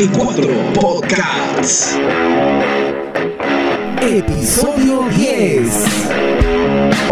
[0.00, 1.94] E4 Podcasts.
[4.00, 6.59] Episodio 10.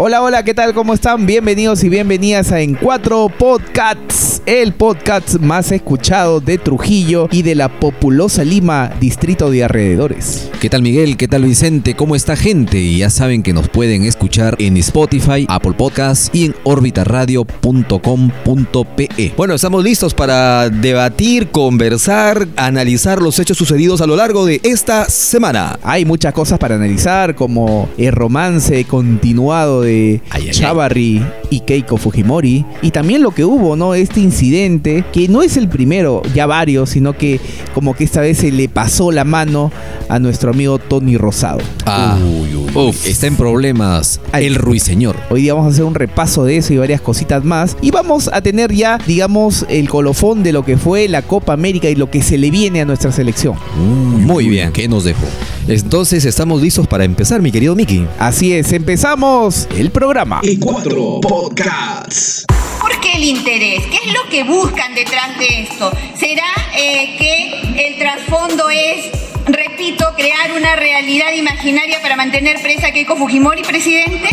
[0.01, 0.73] Hola, hola, ¿qué tal?
[0.73, 1.25] ¿Cómo están?
[1.25, 7.53] Bienvenidos y bienvenidas a En 4 Podcasts, el podcast más escuchado de Trujillo y de
[7.53, 10.49] la populosa Lima, distrito de alrededores.
[10.61, 11.17] ¿Qué tal Miguel?
[11.17, 11.97] ¿Qué tal Vicente?
[11.97, 12.79] ¿Cómo está gente?
[12.79, 19.33] Y ya saben que nos pueden escuchar en Spotify, Apple Podcasts y en orbitaradio.com.pe.
[19.35, 25.09] Bueno, estamos listos para debatir, conversar, analizar los hechos sucedidos a lo largo de esta
[25.09, 25.77] semana.
[25.83, 30.51] Hay muchas cosas para analizar, como el romance continuado de Ay, ay.
[30.51, 33.93] Chavarri y Keiko Fujimori, y también lo que hubo, ¿no?
[33.93, 37.39] Este incidente, que no es el primero, ya varios, sino que
[37.73, 39.71] como que esta vez se le pasó la mano
[40.09, 41.59] a nuestro amigo Tony Rosado.
[41.85, 42.17] Ah,
[42.73, 44.45] uf, está en problemas Ay.
[44.45, 45.15] el ruiseñor.
[45.29, 47.77] Hoy día vamos a hacer un repaso de eso y varias cositas más.
[47.81, 51.89] Y vamos a tener ya, digamos, el colofón de lo que fue la Copa América
[51.89, 53.55] y lo que se le viene a nuestra selección.
[53.77, 55.25] Muy bien, ¿qué nos dejó?
[55.67, 58.07] Entonces estamos listos para empezar, mi querido Mickey.
[58.17, 60.41] Así es, empezamos el programa.
[60.41, 62.45] E4 Podcasts.
[62.81, 63.85] ¿Por qué el interés?
[63.85, 65.91] ¿Qué es lo que buscan detrás de esto?
[66.17, 69.05] ¿Será eh, que el trasfondo es,
[69.45, 74.29] repito, crear una realidad imaginaria para mantener presa a Keiko Fujimori, presidente?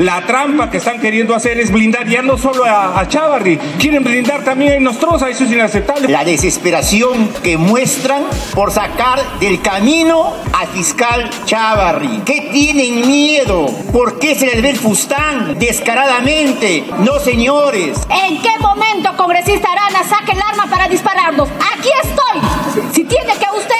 [0.00, 4.02] La trampa que están queriendo hacer es blindar ya no solo a, a Chávarri, quieren
[4.02, 6.08] blindar también a Nostroza, eso es inaceptable.
[6.08, 8.22] la desesperación que muestran
[8.54, 12.22] por sacar del camino al fiscal Chávarri.
[12.24, 13.66] ¿Qué tienen miedo?
[13.92, 16.82] ¿Por qué se les ve el fustán descaradamente?
[17.00, 17.98] No, señores.
[18.26, 21.46] ¿En qué momento, congresista Arana, saque el arma para dispararnos?
[21.76, 22.90] Aquí estoy.
[22.94, 23.79] Si tiene que usted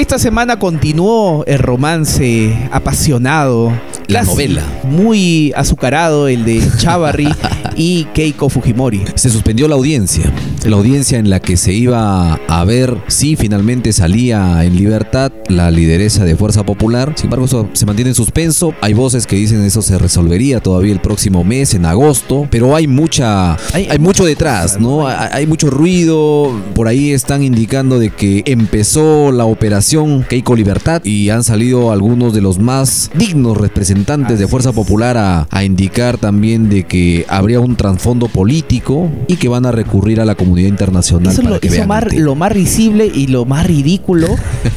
[0.00, 3.70] Esta semana continuó el romance apasionado.
[4.06, 4.62] La casi novela.
[4.84, 7.28] Muy azucarado, el de Chavarri
[7.76, 9.04] y Keiko Fujimori.
[9.14, 10.32] Se suspendió la audiencia,
[10.64, 15.70] la audiencia en la que se iba a ver si finalmente salía en libertad la
[15.70, 17.12] lideresa de Fuerza Popular.
[17.16, 18.74] Sin embargo, eso se mantiene en suspenso.
[18.80, 22.86] Hay voces que dicen eso se resolvería todavía el próximo mes, en agosto, pero hay
[22.86, 25.06] mucha, Hay- hay, mucho detrás, ¿no?
[25.08, 26.50] Hay, hay mucho ruido.
[26.74, 32.34] Por ahí están indicando de que empezó la operación Keiko Libertad y han salido algunos
[32.34, 37.60] de los más dignos representantes de Fuerza Popular a, a indicar también de que habría
[37.60, 41.54] un trasfondo político y que van a recurrir a la comunidad internacional Eso es para
[41.56, 42.00] lo, que el tema.
[42.16, 44.28] lo más risible y lo más ridículo,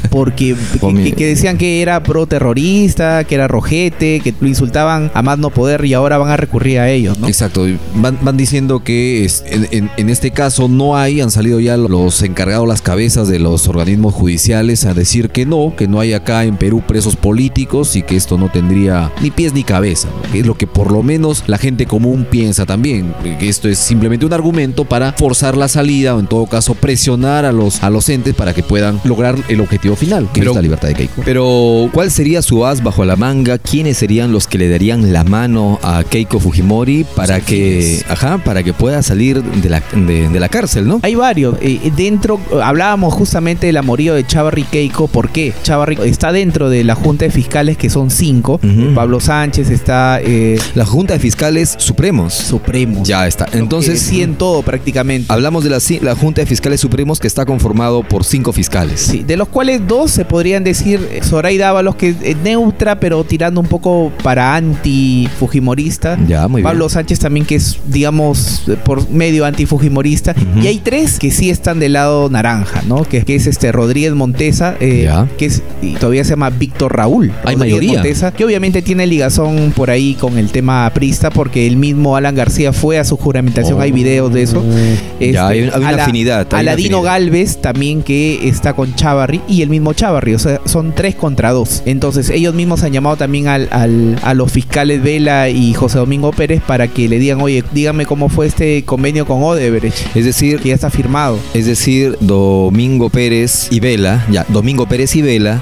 [0.10, 0.56] porque
[1.18, 5.50] que, decían que era pro terrorista, que era rojete, que lo insultaban a más no
[5.50, 7.28] poder y ahora van a recurrir a ellos, ¿no?
[7.28, 11.60] Exacto, van, van diciendo que es- en, en- en este caso no hay, han salido
[11.60, 16.00] ya los encargados, las cabezas de los organismos judiciales a decir que no, que no
[16.00, 20.08] hay acá en Perú presos políticos y que esto no tendría ni pies ni cabeza,
[20.10, 20.32] ¿no?
[20.32, 23.78] que es lo que por lo menos la gente común piensa también, que esto es
[23.80, 27.90] simplemente un argumento para forzar la salida o en todo caso presionar a los, a
[27.90, 30.96] los entes para que puedan lograr el objetivo final, que Pero- es la libertad de
[30.96, 31.22] Keiko.
[31.26, 33.58] Pero, ¿cuál sería su as bajo la manga?
[33.58, 38.64] ¿Quiénes serían los que le darían la mano a Keiko Fujimori para que, ajá, para
[38.64, 41.00] que pueda salir de la, de, de la cárcel, no?
[41.04, 41.56] Hay varios.
[41.62, 45.08] Eh, dentro, eh, hablábamos justamente del amorío de Chavarri Keiko.
[45.08, 45.54] ¿Por qué?
[45.64, 48.60] Chavarri está dentro de la Junta de Fiscales, que son cinco.
[48.64, 48.94] Ujú.
[48.96, 52.34] Pablo Sánchez está eh, La Junta de Fiscales Supremos.
[52.34, 53.04] Supremo.
[53.04, 53.46] Ya está.
[53.46, 55.32] Entonces, Entonces, sí en todo prácticamente.
[55.32, 55.70] hablamos de
[56.02, 59.02] la, Junta de Fiscales Supremos que está conformado por cinco fiscales.
[59.02, 63.24] Sí, de los cuales dos se podrían decir eh, Zoraida Ábalos, que es neutra, pero
[63.24, 66.18] tirando un poco para anti-fujimorista.
[66.28, 66.72] Ya, muy bien.
[66.72, 70.36] Pablo Sánchez también, que es, digamos, eh, por medio anti-fujimorista.
[70.62, 73.04] Y hay tres que sí están del lado naranja, ¿no?
[73.04, 77.32] Que, que es este Rodríguez Montesa, eh, que es, y todavía se llama Víctor Raúl.
[77.44, 77.94] Hay Rodríguez mayoría.
[77.94, 82.36] Montesa, que obviamente tiene ligazón por ahí con el tema prista, porque el mismo Alan
[82.36, 84.64] García fue a su juramentación, hay videos de eso.
[85.20, 87.14] Este, hay- hay una afinidad, hay una Aladino afinidad.
[87.14, 91.52] Galvez también que está con Chavarri y el mismo Chavarri, o sea, son tres contra
[91.52, 91.84] dos.
[91.86, 96.32] Entonces ellos mismos han llamado también al, al- a los fiscales Vela y José Domingo
[96.32, 100.60] Pérez para que le digan, oye, dígame cómo fue este convenio con Odebrecht, Es decir,
[100.60, 101.38] que ya está firmado.
[101.54, 105.62] Es decir, Domingo Pérez y Vela, ya, Domingo Pérez y Vela,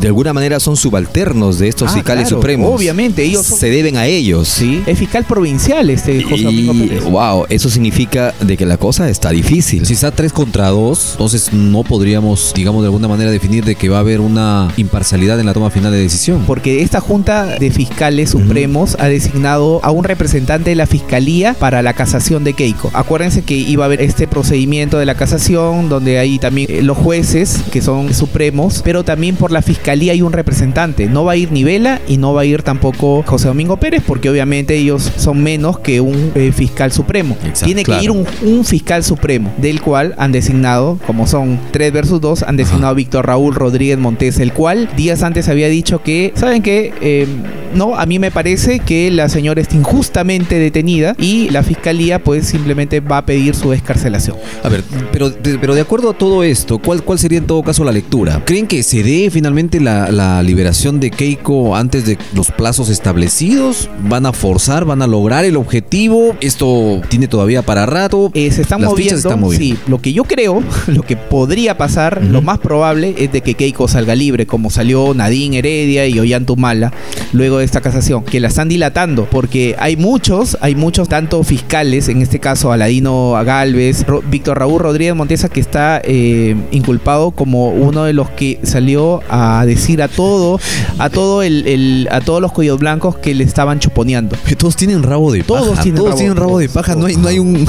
[0.00, 2.70] de alguna manera son subalternos de estos Ah, fiscales claro, supremos.
[2.74, 4.48] obviamente, ellos son- se deben a ellos.
[4.48, 7.04] Sí, es fiscal provincial este José Domingo Y Pérez.
[7.04, 9.86] wow, eso significa de que la cosa está difícil.
[9.86, 13.88] Si está 3 contra 2, entonces no podríamos, digamos, de alguna manera definir de que
[13.88, 16.44] va a haber una imparcialidad en la toma final de decisión.
[16.46, 21.82] Porque esta Junta de Fiscales Supremos ha designado a un representante de la Fiscalía para
[21.82, 22.90] la casación de Keiko.
[22.92, 26.96] Acuérdense que iba a haber este procedimiento de la casación donde hay también eh, los
[26.96, 31.06] jueces que son supremos, pero también por la Fiscalía hay un representante.
[31.06, 34.02] No va a ir ni Vela y no va a ir tampoco José Domingo Pérez,
[34.06, 37.36] porque obviamente ellos son menos que un eh, fiscal supremo.
[37.40, 38.02] Exacto, Tiene que claro.
[38.02, 42.56] ir un, un fiscal supremo, del cual han designado, como son 3 versus 2, han
[42.56, 46.92] designado a Víctor Raúl Rodríguez Montes, el cual días antes había dicho que, ¿saben qué?
[47.00, 47.26] Eh,
[47.74, 52.46] no, a mí me parece que la señora está injustamente detenida y la fiscalía pues
[52.46, 54.36] simplemente va a pedir su descarcelación.
[54.62, 54.82] A ver,
[55.12, 57.92] pero de, pero de acuerdo a todo esto, ¿cuál, ¿cuál sería en todo caso la
[57.92, 58.42] lectura?
[58.44, 63.88] ¿Creen que se dé finalmente la, la liberación de Keiko antes de los plazos establecidos?
[64.08, 64.84] ¿Van a forzar?
[64.84, 66.36] ¿Van a lograr el objetivo?
[66.40, 68.30] ¿Esto tiene todavía para rato?
[68.34, 69.16] Eh, se están moviendo.
[69.16, 69.40] están.
[69.58, 73.54] Sí, lo que yo creo, lo que podría pasar, lo más probable es de que
[73.54, 76.92] Keiko salga libre, como salió Nadine Heredia y Ollantumala
[77.32, 82.08] luego de esta casación, que la están dilatando, porque hay muchos, hay muchos, tanto fiscales,
[82.08, 88.04] en este caso Aladino Galvez, Víctor Raúl Rodríguez Montesa, que está eh, inculpado como uno
[88.04, 90.58] de los que salió a decir a todo,
[90.98, 94.36] a todo el, el- a todos los cuellos blancos que le estaban chuponeando.
[94.58, 95.60] Todos tienen rabo de paja.
[95.64, 96.94] Todos tienen rabo- tienen rabo de todos, paja.
[96.94, 97.66] No hay, no hay un,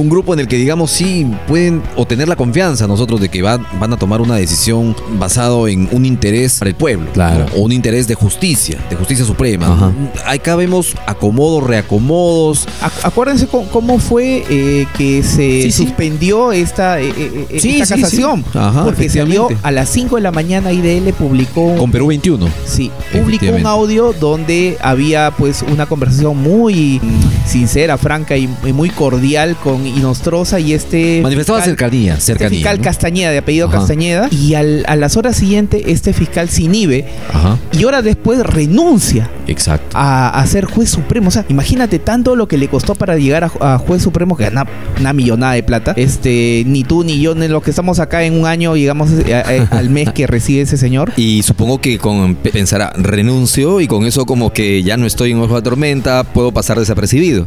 [0.00, 3.42] un grupo en el que digamos sí pueden o tener la confianza nosotros de que
[3.42, 7.10] van, van a tomar una decisión basado en un interés para el pueblo.
[7.12, 7.46] Claro.
[7.50, 7.56] ¿no?
[7.56, 9.66] O un interés de justicia, de justicia suprema.
[9.72, 9.92] Ajá.
[10.26, 12.66] Acá vemos acomodos, reacomodos.
[12.82, 15.84] Ac- Acuérdense cómo, cómo fue eh, que se Sí, sí.
[15.84, 18.44] suspendió esta, eh, eh, eh, Sí, esta sí, casación.
[18.52, 18.58] sí.
[18.58, 19.60] Ajá, porque salió efectivamente.
[19.62, 22.48] a las 5 de la mañana IDL publicó un, Con Perú 21.
[22.64, 27.00] sí, publicó un audio donde había pues una conversación muy
[27.46, 32.50] sincera, franca y, y muy cordial con Inostroza y este Manifestaba fiscal- cercanía, este cercanía.
[32.58, 32.84] fiscal ¿no?
[32.84, 33.78] Castañeda, de apellido Ajá.
[33.78, 38.40] Castañeda, y al- a las horas siguientes este fiscal se inhibe Ajá, y horas después
[38.40, 39.96] renuncia exacto.
[39.96, 41.28] a, a ser juez supremo.
[41.28, 44.36] O sea, imagínate tanto lo que le costó para llegar a, ju- a juez supremo,
[44.36, 44.66] que gana
[44.98, 45.92] una millonada de plata.
[45.96, 49.66] Este, ni tú ni yo, ni los que estamos acá en un año, llegamos eh,
[49.70, 51.12] al mes que recibe ese señor.
[51.16, 55.32] Y supongo que con pe- pensará, renuncio y con eso como que ya no estoy
[55.32, 57.46] en ojo de tormenta, puedo pasar desapercibido.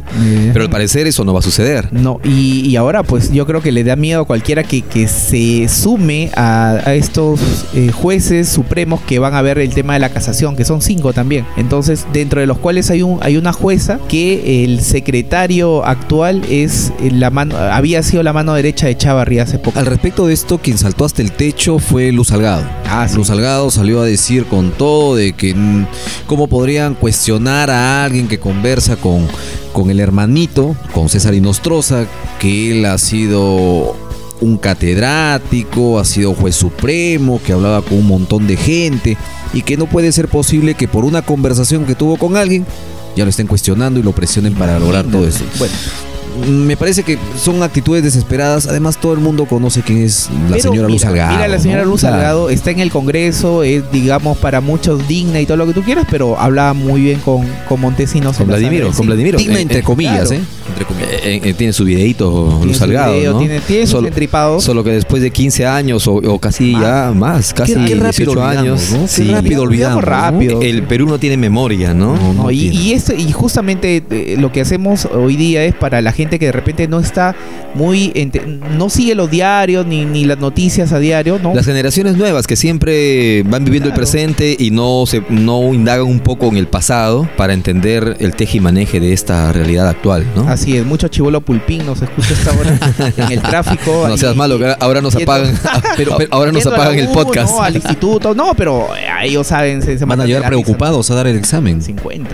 [0.52, 1.88] Pero al parecer eso no va a suceder.
[1.92, 5.08] No, y, y ahora pues yo creo que le da miedo a cualquiera que, que
[5.08, 7.40] se sume a, a estos
[7.74, 11.12] eh, jueces supremos que van a ver el tema de la casación, que son cinco
[11.12, 11.46] también.
[11.56, 16.92] Entonces, dentro de los cuales hay un hay una jueza que el secretario actual es
[17.00, 19.78] eh, la mano, había sido la mano derecha de Chavarri hace poco.
[19.78, 22.64] Al respecto de esto, quien saltó hasta el techo fue Luz Salgado.
[22.86, 23.16] Ah, sí.
[23.16, 25.86] Luz Salgado salió a decir con todo de que mm,
[26.26, 29.26] cómo podrían cuestionar a alguien que conversa con,
[29.74, 32.06] con el hermanito, con César Inostroza,
[32.38, 33.94] que él ha sido
[34.40, 39.18] un catedrático, ha sido juez supremo, que hablaba con un montón de gente
[39.52, 42.64] y que no puede ser posible que por una conversación que tuvo con alguien
[43.16, 45.44] ya lo estén cuestionando y lo presionen para lograr todo eso.
[45.58, 45.74] Bueno,
[46.48, 48.66] Me parece que son actitudes desesperadas.
[48.66, 51.32] Además, todo el mundo conoce quién es la Pero señora Luz mira, Salgado.
[51.36, 51.90] Mira, la señora ¿no?
[51.90, 52.16] Luz Claro.
[52.16, 55.82] Salgado está en el Congreso, es, digamos, para muchos digna y todo lo que tú
[55.82, 58.36] quieras, pero hablaba muy bien con, con Montesinos.
[58.36, 59.06] Con Vladimiro, con.
[59.06, 59.38] Vladimiro.
[59.38, 60.42] Digna Eh, entre eh, comillas, claro.
[60.42, 60.46] ¿eh?
[60.68, 61.10] Entre comillas.
[61.24, 63.38] Eh, eh, tiene su videito Luz Salgado, video, ¿no?
[63.38, 64.08] tiene- tiene solo,
[64.60, 66.82] solo que después de 15 años o, o casi Más.
[66.82, 68.90] ya más, casi qué rápido 18 olvidamos, años.
[68.92, 69.00] ¿no?
[69.02, 69.30] Qué sí.
[69.30, 70.60] rápido olvidamos, rápido.
[70.62, 72.16] El Perú no tiene memoria, ¿no?
[72.16, 72.76] No, No, y, tiene.
[72.76, 74.02] y esto- y justamente
[74.38, 77.34] lo que hacemos hoy día es para la gente que de repente no está
[77.74, 78.12] muy
[78.76, 81.54] no sigue los diarios ni, ni las noticias a diario, ¿no?
[81.54, 83.94] Las generaciones nuevas que siempre van viviendo Claro.
[83.94, 88.34] el presente y no se no indagan un poco en el pasado para entender el
[88.34, 90.48] teje y maneje de esta realidad actual, ¿no?
[90.48, 92.78] Así es, mucho chivolo pulpín nos escucha esta hora
[93.16, 94.06] en el tráfico.
[94.08, 95.58] No seas ahí- malo, ahora nos yendo- apagan,
[95.96, 97.50] pero, pero ahora nos apagan el podcast.
[97.52, 101.14] No, al instituto, no, pero eh, ellos saben, se, se Van a llegar preocupados a
[101.14, 101.82] dar el examen.
[101.82, 102.30] 50.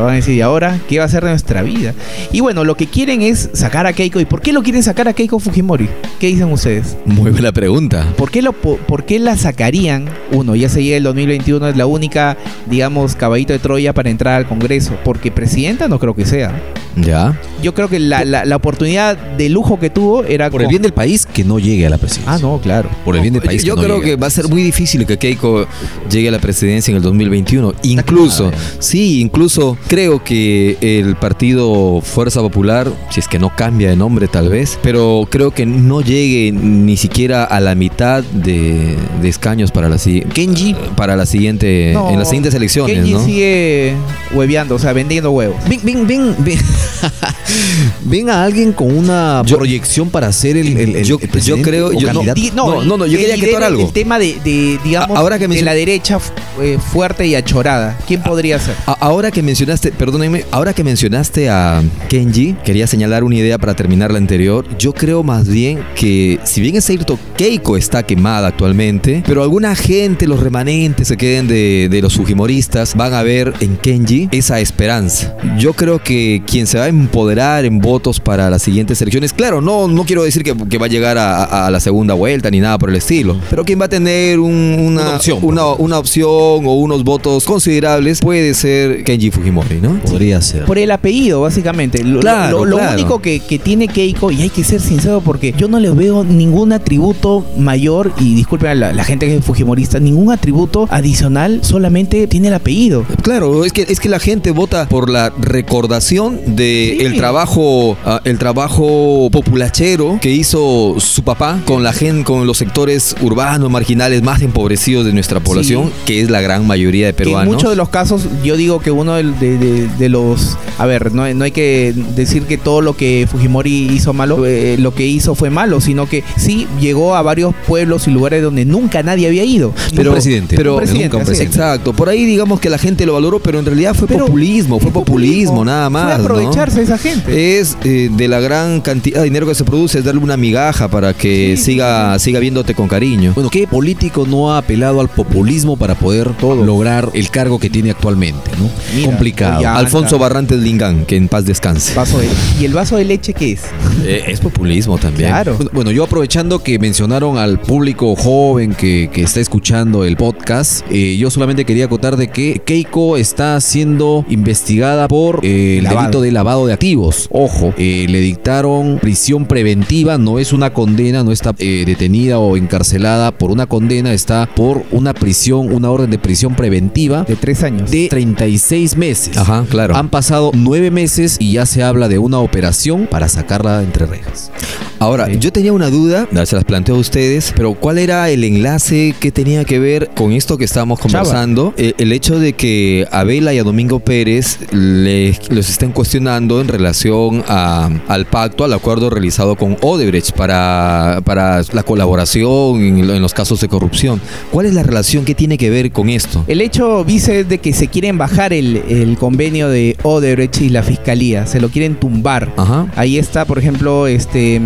[0.00, 1.94] Van a decir, ¿y ahora qué va a ser de nuestra vida?
[2.32, 4.20] Y bueno, lo que quieren es sacar a Keiko.
[4.20, 5.88] ¿Y por qué lo quieren sacar a Keiko Fujimori?
[6.18, 6.96] ¿Qué dicen ustedes?
[7.04, 8.06] Muy buena pregunta.
[8.16, 10.06] ¿Por qué, lo, po- ¿Por qué la sacarían?
[10.32, 12.36] Uno, ya se llega el 2021, es la única,
[12.66, 14.94] digamos, caballito de Troya para entrar al Congreso.
[15.04, 16.52] Porque presidenta no creo que sea.
[16.96, 17.38] Ya.
[17.62, 20.50] Yo creo que la, la- la oportunidad de lujo que tuvo era...
[20.50, 22.32] Por el con- bien del país, que no llegue a la presidencia.
[22.34, 22.88] Ah, no, claro.
[23.04, 23.64] Por el bien del país.
[23.64, 25.66] Yo que no creo que va a ser muy difícil que Keiko
[26.10, 27.72] llegue a la presidencia en el 2021.
[27.82, 33.96] Incluso, sí, incluso creo que el partido Fuerza Popular, si es que no cambia de
[33.96, 39.28] nombre tal vez, pero creo que no llegue ni siquiera a la mitad de, de
[39.28, 40.74] escaños para la si- Kenji.
[40.96, 43.24] para la siguiente No, en las siguientes elecciones, Kenji ¿no?
[43.24, 43.94] sigue
[44.34, 45.56] hueveando, o sea, vendiendo huevos.
[45.68, 46.58] Ven, ven, ven, ven.
[48.04, 51.62] ven a alguien con una Yo- proyección para ser el, el- el- Yo- el presidente
[51.62, 52.22] yo creo- o yo no-
[52.54, 53.86] No, no, no, yo que quería acotar algo.
[53.86, 56.18] El tema de, de, digamos, A- ahora que de la derecha
[56.60, 57.98] eh, fuerte y achorada.
[58.06, 58.74] ¿Quién podría ser?
[58.86, 63.74] A- Ahora que mencionaste, perdónenme, ahora que mencionaste a Kenji, quería señalar una idea para
[63.74, 64.66] terminar la anterior.
[64.78, 69.74] Yo creo más bien que, si bien es cierto, Keiko está quemada actualmente, pero alguna
[69.76, 74.58] gente, los remanentes que queden de, de los Fujimoristas, van a ver en Kenji esa
[74.60, 75.36] esperanza.
[75.58, 79.60] Yo creo que quien se va a empoderar en votos para las siguientes elecciones, claro,
[79.60, 82.50] no, no quiero decir que, que va a llegar a, a- a la segunda vuelta
[82.50, 85.66] ni nada por el estilo, pero quien va a tener un- una, Una opción, una,
[85.74, 89.98] una opción o unos votos considerables puede ser Kenji Fujimori, ¿no?
[90.00, 90.64] Podría ser.
[90.64, 92.02] Por el apellido, básicamente.
[92.04, 92.94] Lo, Claro, lo- lo claro.
[92.94, 96.24] único que, que tiene Keiko, y hay que ser sincero porque yo no le veo
[96.24, 101.60] ningún atributo mayor, y disculpen a la, la gente que es fujimorista, ningún atributo adicional,
[101.62, 103.04] solamente tiene el apellido.
[103.22, 107.04] Claro, es que, es que la gente vota por la recordación de Sí.
[107.04, 112.58] el trabajo, ah, el trabajo populachero que hizo su papá con la gente, con los
[112.58, 117.22] sectores urbanos, marginales más empobrecidos de nuestra población, que es la gran mayoría de Que
[117.22, 117.54] en peruanos.
[117.54, 120.56] muchos de los casos, yo digo que uno de, de- de los.
[120.78, 124.76] A ver, no, no hay que decir que todo lo que Fujimori hizo malo, eh,
[124.78, 128.64] lo que hizo fue malo, sino que sí llegó a varios pueblos y lugares donde
[128.64, 129.72] nunca nadie había ido.
[129.92, 130.56] un presidente.
[130.56, 131.56] Pero, Un presidente, nunca un presidente.
[131.58, 134.78] Exacto, por ahí digamos que la gente lo valoró, pero en realidad fue Pero populismo,
[134.80, 136.20] fue populismo, nada más.
[136.22, 136.50] Fue ¿no?
[136.54, 137.60] Aprovecharse de esa gente.
[137.60, 140.88] Es eh, de la gran cantidad de dinero que se produce, es darle una migaja
[140.88, 143.32] para que siga, siga viéndote con cariño.
[143.34, 147.90] Bueno, ¿qué político no ha apelado al populismo para poder lograr el cargo que tiene
[147.90, 148.50] actualmente?
[148.58, 148.70] ¿no?
[148.94, 149.68] Mira, Complicado.
[149.68, 151.94] Alfonso Barrantes Lingán, que en paz descanse.
[151.94, 152.28] Vaso de-
[152.60, 153.62] ¿Y el vaso de leche qué es?
[154.04, 155.30] Eh, es populismo también.
[155.30, 155.56] Claro.
[155.72, 161.16] Bueno, yo aprovechando que mencionaron al público joven que, que está escuchando el podcast, eh,
[161.16, 166.02] yo solamente quería acotar de que Keiko está siendo investigada por eh, el Lavado.
[166.02, 167.26] delito de lavado de activos.
[167.32, 172.58] Ojo, eh, le dictaron prisión preventiva, no es una condena, no está eh, detenida o
[172.58, 177.62] encarcelada por una condena, está por una prisión, una orden de prisión preventiva De tres
[177.62, 177.90] años.
[177.90, 179.38] de 36 meses.
[179.38, 179.96] Ajá, claro.
[179.96, 184.50] Han pasado nueve meses y ya se habla de una operación para sacarla entre rejas.
[184.98, 185.38] Ahora, Sí.
[185.38, 189.32] yo tenía una duda, se las planteo a ustedes, pero ¿cuál era el enlace que
[189.32, 191.72] tenía que ver con esto que estábamos conversando?
[191.78, 196.33] Eh, el hecho de que a Vela y a Domingo Pérez le- los estén cuestionando
[196.36, 202.98] en relación a- al pacto, al acuerdo realizado con Odebrecht para, para la colaboración en,
[203.10, 204.20] en los casos de corrupción.
[204.50, 206.44] ¿Cuál es la relación que tiene que ver con esto?
[206.46, 210.68] El hecho, vice, es de que se quieren bajar el, el convenio de Odebrecht y
[210.68, 211.46] la fiscalía.
[211.46, 212.52] Se lo quieren tumbar.
[212.56, 212.86] Ajá.
[212.96, 214.60] Ahí está, por ejemplo, este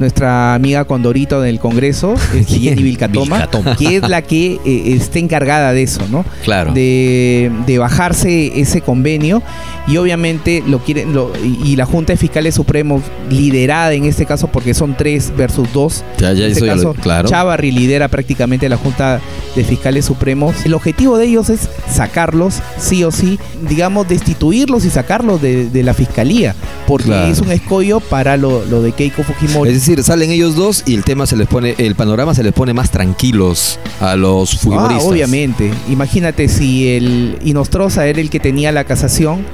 [0.00, 2.14] nuestra amiga Condorito del Congreso.
[2.48, 3.76] Jenny Vilcatoma, Vilcatoma.
[3.76, 6.24] que es la que eh, está encargada de eso, ¿no?
[6.42, 6.72] Claro.
[6.72, 9.42] De, de bajarse ese convenio
[9.86, 11.32] y obviamente lo quieren lo-
[11.64, 16.04] y, la Junta de Fiscales Supremos liderada en este caso porque son tres versus dos
[16.18, 17.28] Ya, ya, en este lo- claro.
[17.28, 19.20] Chavarri lidera prácticamente la Junta
[19.54, 20.64] de Fiscales Supremos.
[20.64, 23.38] El objetivo de ellos es sacarlos, sí o sí,
[23.68, 26.54] digamos, destituirlos y sacarlos de, de la fiscalía,
[26.86, 27.32] porque Claro.
[27.32, 29.70] es un escollo para lo, lo de Keiko Fujimori.
[29.70, 32.52] Es decir, salen ellos dos y el tema se les pone, el panorama se les
[32.52, 35.04] pone más tranquilos a los Ah, fujimoristas.
[35.04, 35.70] obviamente.
[35.88, 39.44] Imagínate si el Inostroza era el que tenía la casación,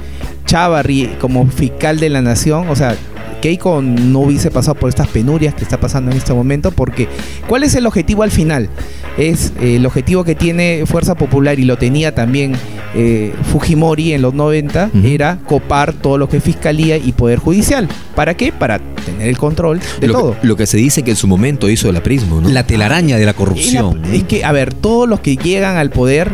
[0.45, 2.95] Chavarri como fiscal de la nación, o sea,
[3.41, 7.07] Keiko no hubiese pasado por estas penurias que está pasando en este momento, porque
[7.47, 8.69] ¿cuál es el objetivo al final?
[9.17, 12.53] Es eh, el objetivo que tiene Fuerza Popular y lo tenía también
[12.97, 15.07] eh, Fujimori en los 90, Ujú.
[15.07, 17.87] era copar todo lo que es fiscalía y poder judicial.
[18.15, 18.51] ¿Para qué?
[18.51, 20.39] Para tener el control de lo, todo.
[20.41, 22.49] Que, lo que se dice que en su momento hizo el aprismo, ¿no?
[22.49, 24.01] La telaraña de la corrupción.
[24.01, 26.31] la- es que, a ver, todos los que llegan al poder,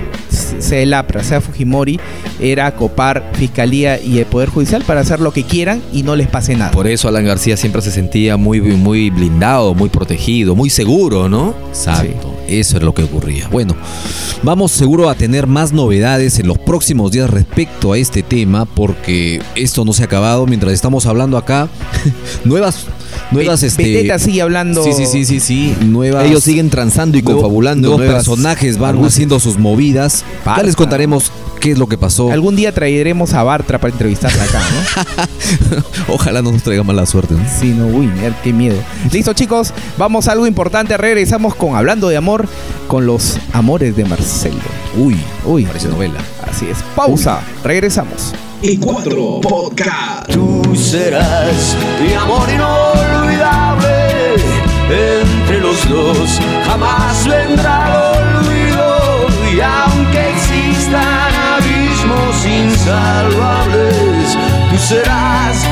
[0.59, 1.99] sea el APRA, sea Fujimori,
[2.39, 6.27] era copar fiscalía y el poder judicial para hacer lo que quieran y no les
[6.27, 6.71] pase nada.
[6.71, 11.55] Por eso Alan García siempre se sentía muy, muy blindado, muy protegido, muy seguro, ¿no?
[11.69, 13.47] Exacto, eso es lo que ocurría.
[13.49, 13.75] Bueno,
[14.41, 19.41] vamos seguro a tener más novedades en los próximos días respecto a este tema, porque
[19.55, 21.69] esto no se ha acabado mientras estamos hablando acá.
[22.43, 22.87] nuevas,
[23.31, 23.83] nuevas, Be- este.
[23.83, 24.83] Beteta sigue hablando.
[24.83, 25.75] Sí, sí, sí, sí, sí.
[25.85, 26.25] Nuevas.
[26.25, 27.87] Ellos siguen transando y nuevo- confabulando.
[27.89, 30.23] Nuevos nuevas personajes van haciendo sus movidas.
[30.45, 32.31] Ya les contaremos qué es lo que pasó.
[32.31, 35.83] Algún día traeremos a Bartra para entrevistarla acá, ¿no?
[36.13, 37.33] Ojalá no nos traiga mala suerte.
[37.35, 37.39] ¿no?
[37.59, 38.09] Sí, no, uy,
[38.43, 38.75] qué miedo.
[39.11, 40.97] Listo, chicos, vamos a algo importante.
[40.97, 42.47] Regresamos con Hablando de Amor
[42.87, 44.57] con los amores de Marcelo.
[44.97, 46.19] Uy, Uy, parece novela.
[46.49, 46.77] Así es.
[46.95, 47.39] Pausa.
[47.63, 48.33] Regresamos.
[48.63, 50.31] Y 4 Podcast.
[50.31, 54.35] Tú serás mi amor inolvidable.
[54.89, 57.95] Entre los dos jamás vendrá el
[58.47, 59.27] olvido.
[59.53, 64.37] Y aunque existan abismos insalvables,
[64.71, 65.62] tú serás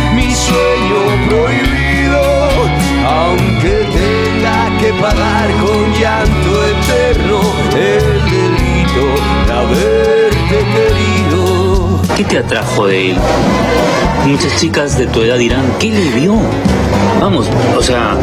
[12.31, 13.17] te atrajo de él?
[14.25, 16.35] Muchas chicas de tu edad dirán, ¿qué le vio?
[17.19, 17.47] Vamos,
[17.77, 18.15] o sea,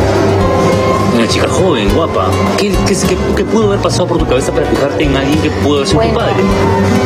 [1.14, 2.28] una chica joven, guapa.
[2.56, 5.50] ¿Qué, qué, qué- qué pudo haber pasado por tu cabeza para fijarte en alguien que
[5.50, 6.34] pudo haber sido tu padre?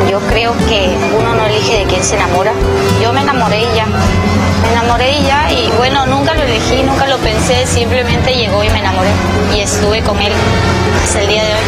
[0.09, 2.53] yo creo que uno no elige de quién se enamora.
[3.01, 3.85] Yo me enamoré y ya.
[3.85, 5.51] Me enamoré y ya.
[5.51, 7.65] Y bueno, nunca lo elegí, nunca lo pensé.
[7.67, 9.09] Simplemente llegó y me enamoré.
[9.55, 10.31] Y estuve con él
[11.03, 11.59] hasta el día de hoy.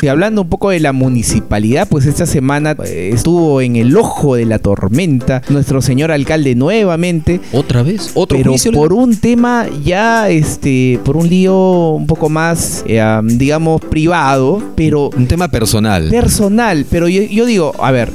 [0.00, 4.36] Y hablando un poco de la municipalidad, pues esta semana eh, estuvo en el ojo
[4.36, 7.40] de la tormenta nuestro señor alcalde nuevamente.
[7.52, 8.12] ¿Otra vez?
[8.14, 8.72] ¿Otro pero juicio?
[8.72, 14.62] por un tema ya, este, por un lío un poco más, eh, am, digamos, privado,
[14.76, 16.08] pero Un tema personal.
[16.10, 16.86] personal.
[16.88, 18.10] Pero yo, yo digo, a ver,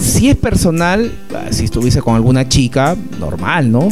[0.00, 3.88] si es personal, ah, si estuviese con alguna chica, normal, ¿no?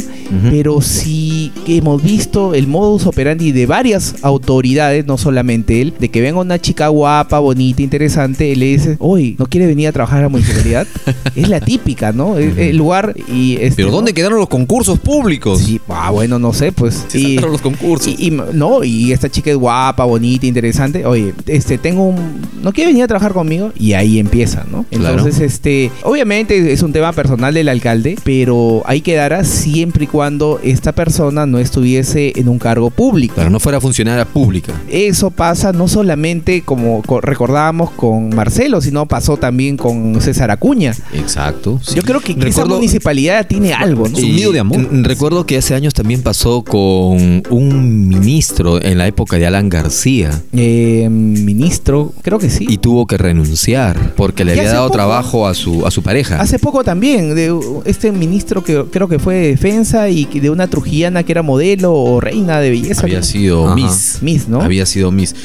[0.49, 6.21] Pero si hemos visto el modus operandi de varias autoridades, no solamente él, de que
[6.21, 10.19] venga una chica guapa, bonita, interesante, él le dice, oye, ¿no quiere venir a trabajar
[10.19, 10.87] a la municipalidad?
[11.35, 12.37] es la típica, ¿no?
[12.37, 13.55] El, el lugar y...
[13.55, 13.95] este, ¿Pero ¿no?
[13.97, 15.59] dónde quedaron los concursos públicos?
[15.61, 17.05] Sí, ah, bueno, no sé, pues.
[17.07, 18.07] Se sacaron los concursos.
[18.07, 21.05] Y, y- no, y esta chica es guapa, bonita, interesante.
[21.05, 22.41] Oye, este, tengo un.
[22.61, 23.71] ¿No quiere venir a trabajar conmigo?
[23.77, 24.85] Y ahí empieza, ¿no?
[24.89, 25.17] Claro.
[25.17, 25.91] Entonces, este.
[26.03, 31.45] Obviamente es un tema personal del alcalde, pero ahí quedará siempre y cuando esta persona
[31.45, 33.35] no estuviese en un cargo público.
[33.35, 34.73] Para no fuera funcionaria pública.
[34.89, 40.93] Eso pasa no solamente como co- recordábamos con Marcelo, sino pasó también con César Acuña.
[41.13, 41.79] Exacto.
[41.95, 44.17] Yo creo que esa Recuerdo- municipalidad tiene algo, ¿no?
[44.17, 44.79] Es un nido de amor.
[44.79, 49.69] n- Recuerdo que hace años también pasó con un ministro en la época de Alan
[49.69, 52.65] García Eh, ministro, creo que sí.
[52.69, 56.39] y tuvo que renunciar porque le había dado poco- trabajo a su, a su pareja.
[56.39, 57.53] Hace poco también, de
[57.85, 61.93] este ministro que creo que fue de defensa y de una trujillana que era modelo
[61.93, 63.01] o reina de belleza.
[63.03, 63.75] Había sido Ajá.
[63.75, 64.19] Miss.
[64.21, 64.61] Miss, ¿no?
[64.61, 65.35] Había sido Miss.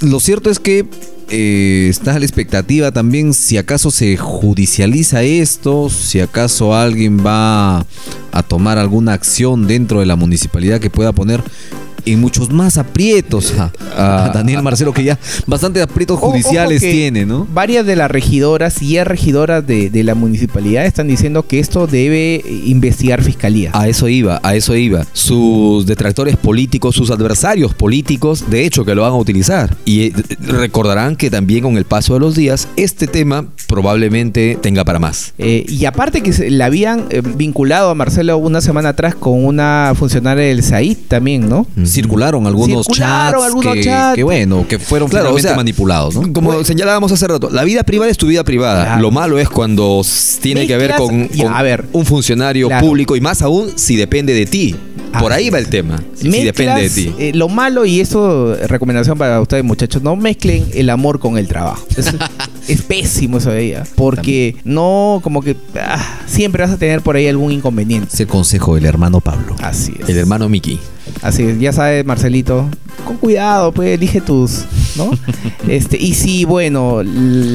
[0.00, 0.86] Lo cierto es que
[1.32, 7.86] eh, está a la expectativa también si acaso se judicializa esto, si acaso alguien va
[8.32, 11.42] a tomar alguna acción dentro de la municipalidad que pueda poner
[12.06, 17.46] en muchos más aprietos a, a Daniel Marcelo, que ya bastante aprietos judiciales tiene, ¿no?
[17.52, 22.42] Varias de las regidoras y regidoras de, de la municipalidad están diciendo que esto debe
[22.64, 23.70] investigar fiscalía.
[23.74, 25.04] A eso iba, a eso iba.
[25.12, 29.76] Sus detractores políticos, sus adversarios políticos, de hecho que lo van a utilizar.
[29.84, 34.84] Y eh, recordarán que también con el paso de los días, este tema probablemente tenga
[34.84, 35.32] para más.
[35.38, 39.44] Eh, y aparte que se- la habían eh, vinculado a Marcelo una semana atrás con
[39.44, 41.66] una funcionaria del SAID también, ¿no?
[41.90, 44.14] Circularon algunos Circularon chats, algunos que, chats.
[44.16, 46.32] que bueno, que fueron Claro, finalmente o sea, manipulados, ¿no?
[46.32, 48.84] Como señalábamos hace rato, la vida privada es tu vida privada.
[48.84, 49.02] Claro.
[49.02, 50.02] Lo malo es cuando
[50.40, 51.86] tiene que ver con, Ya, a ver.
[51.92, 52.86] un funcionario Claro.
[52.86, 54.76] público y más aún si depende de ti.
[55.18, 56.00] Por Así ahí va el tema.
[56.14, 57.12] Si depende de ti.
[57.18, 61.48] eh, lo malo, y eso, recomendación para ustedes muchachos, no mezclen el amor con el
[61.48, 61.84] trabajo.
[61.96, 62.14] Es,
[62.68, 63.84] es pésimo eso de ella.
[63.96, 68.08] Porque no, como que ah, siempre vas a tener por ahí algún inconveniente.
[68.14, 69.56] Es el consejo del hermano Pablo.
[69.60, 70.08] Así es.
[70.08, 70.78] El hermano Mickey.
[71.22, 72.68] Así es, ya sabes, Marcelito.
[73.04, 74.64] Con cuidado, pues elige tus,
[74.96, 75.10] ¿no?
[75.68, 77.00] este, y si, bueno,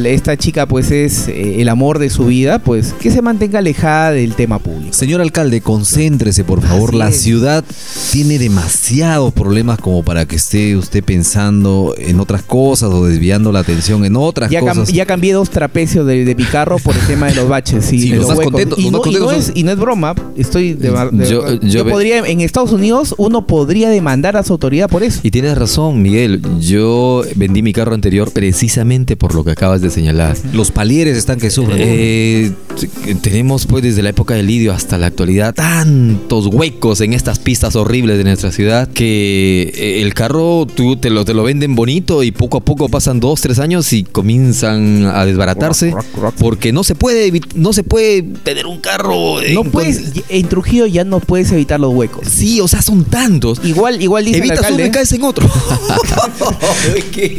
[0.05, 4.11] esta chica pues es eh, el amor de su vida, pues que se mantenga alejada
[4.11, 4.93] del tema público.
[4.93, 6.89] Señor alcalde, concéntrese, por favor.
[6.89, 7.21] Así la es.
[7.21, 7.63] ciudad
[8.11, 13.59] tiene demasiados problemas como para que esté usted pensando en otras cosas o desviando la
[13.59, 14.91] atención en otras Ya, cam- cosas.
[14.93, 17.99] ya cambié dos trapecios de, de mi carro por el tema de los baches y
[17.99, 19.01] Sí, los contento- no,
[19.33, 23.15] y es, y no es broma, estoy de, de- Yo- yo, podría en Estados Unidos
[23.17, 25.19] uno podría demandar a su autoridad por eso.
[25.23, 26.41] Y tienes razón, Miguel.
[26.59, 30.37] Yo vendí mi carro anterior precisamente por lo que acabas de señalar.
[30.53, 31.77] Los palieres están que sufren.
[31.79, 32.51] Eh,
[33.21, 37.75] tenemos pues desde la época del lidio hasta la actualidad tantos huecos en estas pistas
[37.75, 42.23] horribles de nuestra ciudad que eh, el carro tú te lo, te lo venden bonito
[42.23, 45.93] y poco a poco pasan dos, tres años y comienzan a desbaratarse
[46.37, 50.85] porque no se puede no se puede tener un carro en No puedes, en Trujillo
[50.85, 52.27] ya no puedes evitar los huecos.
[52.27, 53.61] Sí, o sea, son tantos.
[53.63, 55.49] Igual, igual dice el Evitas uno y caes en otro.
[57.15, 57.37] ¿Qué,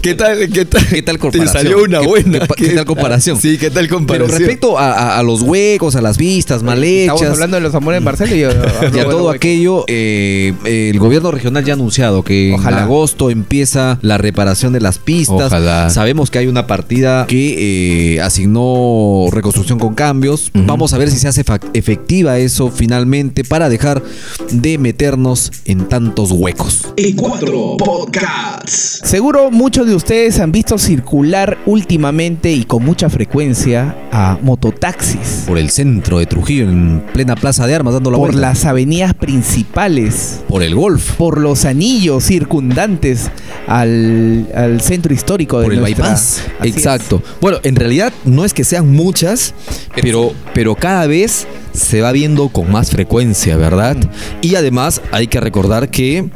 [0.00, 0.48] qué tal?
[0.50, 0.86] ¿Qué tal?
[0.88, 1.62] ¿Qué tal Te comparación?
[1.62, 2.38] salió una ¿Qué- buena.
[2.56, 3.38] qué- qué tal comparación?
[3.38, 4.38] Sí, ¿qué tal Pero comparación?
[4.38, 7.74] respecto a, a- a los huecos, a las vistas mal Estamos hechas hablando de los
[7.74, 8.38] amores de Marcelo y,
[8.96, 12.78] y a todo aquello, eh, eh, el gobierno regional ya ha anunciado que Ojalá.
[12.78, 15.48] en agosto empieza la reparación de las pistas.
[15.48, 15.90] Ojalá.
[15.90, 20.50] Sabemos que hay una partida que eh, asignó reconstrucción con cambios.
[20.54, 24.02] Vamos a ver si se hace efectiva eso finalmente para dejar
[24.50, 26.88] de meternos en tantos huecos.
[26.96, 27.84] E4 Podcasts.
[27.84, 28.77] Podcasts.
[28.78, 35.58] Seguro muchos de ustedes han visto circular últimamente y con mucha frecuencia a mototaxis Por
[35.58, 38.48] el centro de Trujillo, en plena plaza de armas, dando la por vuelta.
[38.48, 41.12] las avenidas principales, Por el golf.
[41.12, 43.30] por los anillos circundantes
[43.66, 46.42] al, al centro histórico de Por el bypass.
[46.60, 46.76] Así es.
[46.76, 47.22] Exacto.
[47.40, 49.54] Bueno, en realidad no es que sean muchas,
[50.00, 53.96] pero, pero cada vez se va viendo con más frecuencia, ¿verdad?
[54.42, 56.30] Y además hay que recordar que, mm,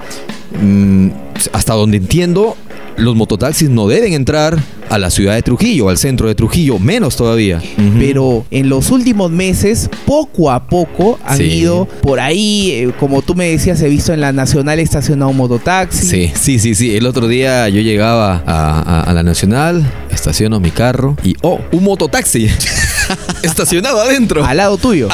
[1.53, 2.57] hasta donde entiendo,
[2.97, 4.59] los mototaxis no deben entrar
[4.91, 7.63] a la ciudad de Trujillo, al centro de Trujillo, menos todavía.
[7.99, 11.45] Pero en los últimos meses, poco a poco, han Sí.
[11.45, 15.39] ido por ahí, eh, como tú me decías, he visto en la Nacional estacionado un
[15.39, 16.05] mototaxi.
[16.07, 16.95] Sí, sí, sí, sí.
[16.95, 21.61] El otro día yo llegaba a, a- a la Nacional, estaciono mi carro y ¡oh!
[21.73, 22.49] Un mototaxi
[23.43, 24.45] estacionado adentro.
[24.45, 25.09] Al lado tuyo.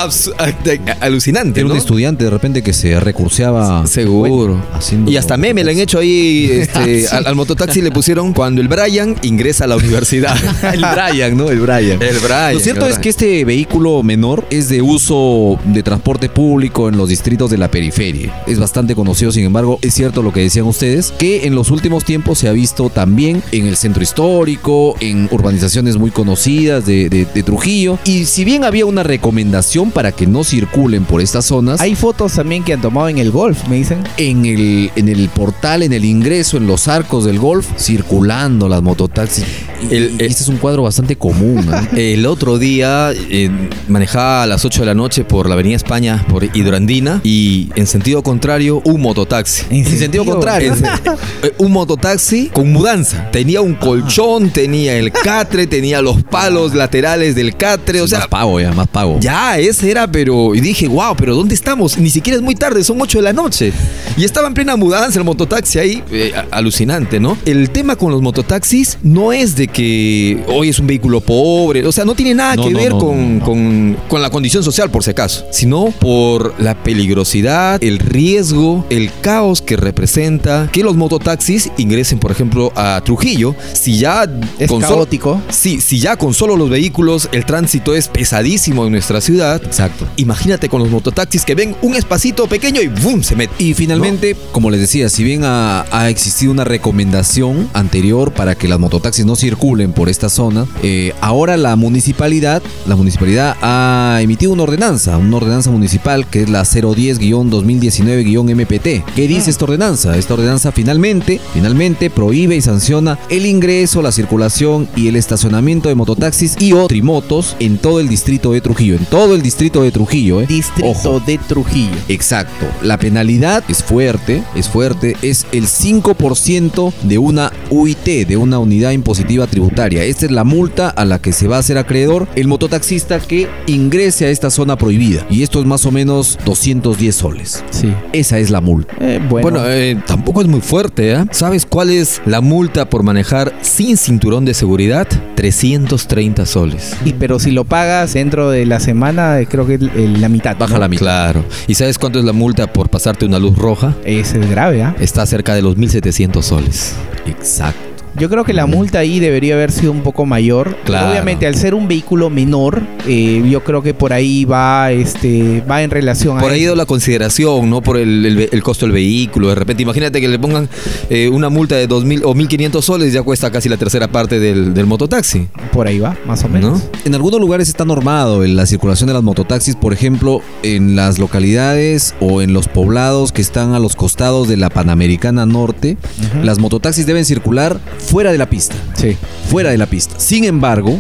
[1.01, 1.75] Alucinante, Era ¿no?
[1.75, 3.87] un estudiante de repente que se recurseaba.
[3.87, 4.63] Seguro.
[4.73, 8.61] haciendo Y hasta meme le han hecho ahí este, al, al mototaxi le pusieron cuando
[8.61, 10.37] el Brian ingresa a la universidad.
[10.73, 11.51] El Brian, ¿no?
[11.51, 12.01] El Brian.
[12.03, 12.55] El Brian.
[12.55, 13.01] Lo cierto es Brian.
[13.03, 17.71] que este vehículo menor es de uso de transporte público en los distritos de la
[17.71, 18.43] periferia.
[18.47, 22.05] Es bastante conocido, sin embargo, es cierto lo que decían ustedes, que en los últimos
[22.05, 27.27] tiempos se ha visto también en el centro histórico, en urbanizaciones muy conocidas de, de-
[27.27, 27.99] de Trujillo.
[28.05, 32.33] Y si bien había una recomendación para que no circulen por estas zonas, Hay fotos
[32.35, 33.99] también que han tomado en el golf, me dicen.
[34.17, 38.83] en el, en el portal, en el ingreso, en los arcos del golf, circulando las
[38.83, 39.45] mototaxis.
[39.91, 41.65] Y- El- y este es un cuadro bastante común.
[41.67, 41.73] ¿no?
[41.97, 43.51] El otro día eh,
[43.89, 47.87] manejaba a las 8 de la noche por la Avenida España, por Hidroandina, y en
[47.87, 49.65] sentido contrario, un mototaxi.
[49.71, 50.75] En sentido contrario.
[51.43, 53.31] eh, un mototaxi con mudanza.
[53.31, 58.01] Tenía un colchón, tenía el catre, tenía los palos laterales del catre.
[58.01, 59.19] O sea, más pago ya, más pago.
[59.21, 60.55] ya, ese era, pero.
[60.55, 61.99] Y dije, wow, pero ¿dónde estamos?
[61.99, 63.73] Ni siquiera es muy tarde, son 8 de la noche.
[64.17, 66.03] Y estaba en plena mudanza el mototaxi ahí.
[66.11, 67.37] eh, alucinante, ¿no?
[67.45, 71.87] El tema con los mototaxis no es de que hoy es un vehículo pobre.
[71.87, 73.41] O sea, no tiene nada No, que no, ver no, con.
[73.41, 75.45] Con, con la condición social, por si acaso.
[75.53, 82.31] Sino por la peligrosidad, el riesgo, el caos que representa que los mototaxis ingresen, por
[82.31, 83.55] ejemplo, a Trujillo.
[83.73, 84.27] Si ya.
[84.59, 85.41] Es con solo- caótico.
[85.51, 89.61] Sí, si ya con solo los vehículos el tránsito es pesadísimo en nuestra ciudad.
[89.65, 90.07] Exacto.
[90.17, 93.25] Imagínate con los mototaxis que ven un espacito pequeño y ¡boom!
[93.25, 93.53] se mete.
[93.59, 98.69] Y finalmente, como les decía, si bien ha, ha existido una recomendación anterior para que
[98.69, 104.53] las mototaxis no circulen por esta zona, eh, ahora la municipalidad, la municipalidad ha emitido
[104.53, 109.15] una ordenanza, una ordenanza municipal que es la 010-2019-MPT.
[109.15, 110.15] ¿Qué dice esta ordenanza?
[110.17, 115.95] Esta ordenanza finalmente, finalmente prohíbe y sanciona el ingreso, la circulación y el estacionamiento de
[115.95, 119.91] mototaxis y o trimotos en todo el distrito de Trujillo, en todo el distrito de
[119.91, 120.47] Trujillo, ¿eh?
[120.47, 121.21] Distrito Ojo.
[121.21, 121.97] de Trujillo.
[122.09, 122.67] Exacto.
[122.83, 128.93] La penalidad es fuerte, es fuerte, es el 5% de una UIT, de una unidad
[128.93, 130.05] impositiva tributaria.
[130.05, 133.49] Esta es la multa a la que se va a hacer acreedor el mototaxista que
[133.67, 135.27] ingrese a esta zona prohibida.
[135.31, 137.65] Y esto es más o menos 210 soles.
[137.71, 137.93] Sí.
[138.13, 138.95] Esa es la multa.
[139.01, 141.25] Eh, bueno, Bueno, eh, tampoco es muy fuerte, ¿eh?
[141.31, 145.07] ¿Sabes cuál es la multa por manejar sin cinturón de seguridad?
[145.37, 146.97] 330 soles.
[147.05, 150.29] y, pero si lo pagas dentro de la semana, eh, creo que el- el- la
[150.29, 150.57] mitad.
[150.57, 150.81] Baja ¿no?
[150.81, 151.01] la mitad.
[151.03, 151.45] Claro.
[151.67, 153.95] ¿Y sabes cuánto es la multa por pasarte una luz roja?
[154.05, 154.95] Ese es grave, ¿ah?
[154.99, 156.95] Está cerca de los 1700 soles.
[157.27, 157.88] Exacto.
[158.19, 160.77] Yo creo que la multa ahí debería haber sido un poco mayor.
[160.85, 161.11] Claro.
[161.11, 165.83] Obviamente, al ser un vehículo menor, eh, yo creo que por ahí va, este, va
[165.83, 167.81] en relación a Por ahí ido la consideración, ¿no?
[167.81, 169.49] Por el, el ve- el costo del vehículo.
[169.49, 170.69] De repente, imagínate que le pongan
[171.11, 174.75] eh, una multa de 2.000 o 1.500 soles, ya cuesta casi la tercera parte del,
[174.75, 175.47] del mototaxi.
[175.73, 176.79] Por ahí va, más o menos.
[176.81, 176.83] ¿No?
[177.05, 181.19] En algunos lugares está normado en la circulación de las mototaxis, por ejemplo, en las
[181.19, 185.97] localidades o en los poblados que están a los costados de la Panamericana Norte,
[186.43, 187.79] las mototaxis deben circular
[188.11, 189.17] fuera de la pista, Sí.
[189.51, 190.15] fuera de la pista.
[190.19, 190.99] Sin embargo,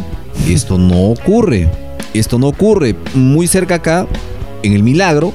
[0.48, 1.68] esto no ocurre.
[2.14, 2.94] Esto no ocurre.
[3.14, 4.06] Muy cerca acá,
[4.64, 5.32] en el Milagro,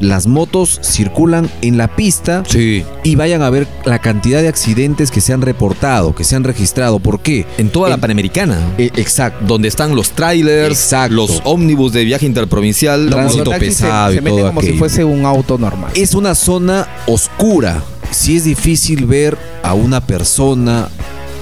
[0.00, 2.84] las motos circulan en la pista Sí.
[3.04, 6.42] y vayan a ver la cantidad de accidentes que se han reportado, que se han
[6.42, 6.98] registrado.
[6.98, 7.46] ¿Por qué?
[7.58, 8.58] En toda la Panamericana.
[8.76, 9.44] Eh, exacto.
[9.46, 11.14] Donde están los trailers, Exacto.
[11.14, 13.08] los ómnibus de viaje interprovincial.
[13.08, 15.92] Tránsito se- pesado y se, meten todo como si fuese un auto normal.
[15.94, 17.82] Es una zona oscura.
[18.16, 20.88] Si es difícil ver a una persona,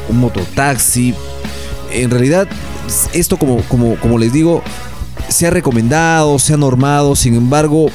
[0.08, 1.14] un mototaxi.
[1.92, 2.48] En realidad,
[3.12, 4.60] esto como, como, como les digo,
[5.28, 7.14] se ha recomendado, se ha normado.
[7.14, 7.87] Sin embargo,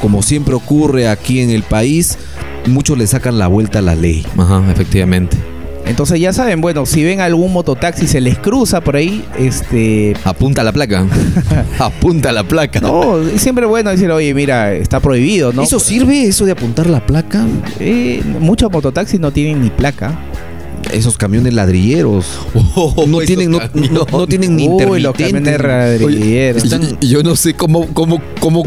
[0.00, 2.18] como siempre ocurre aquí en el país,
[2.66, 4.24] muchos le sacan la vuelta a la ley.
[4.38, 5.36] Ajá, efectivamente.
[5.90, 10.14] Entonces ya saben, bueno, si ven algún mototaxi se les cruza por ahí, este...
[10.24, 11.04] Apunta la placa.
[11.80, 12.80] Apunta la placa.
[12.80, 15.62] No, siempre bueno decir, oye, mira, está prohibido, ¿no?
[15.62, 17.44] ¿Eso sirve, eso de apuntar la placa?
[17.80, 20.16] Eh, muchos mototaxis no tienen ni placa.
[20.92, 22.24] esos camiones ladrilleros.
[22.54, 23.90] no, esos tienen, no, camiones.
[23.90, 26.64] no- no tienen ni Uy, los camiones ladrilleros.
[27.00, 28.62] Yo no sé cómo, cómo, cómo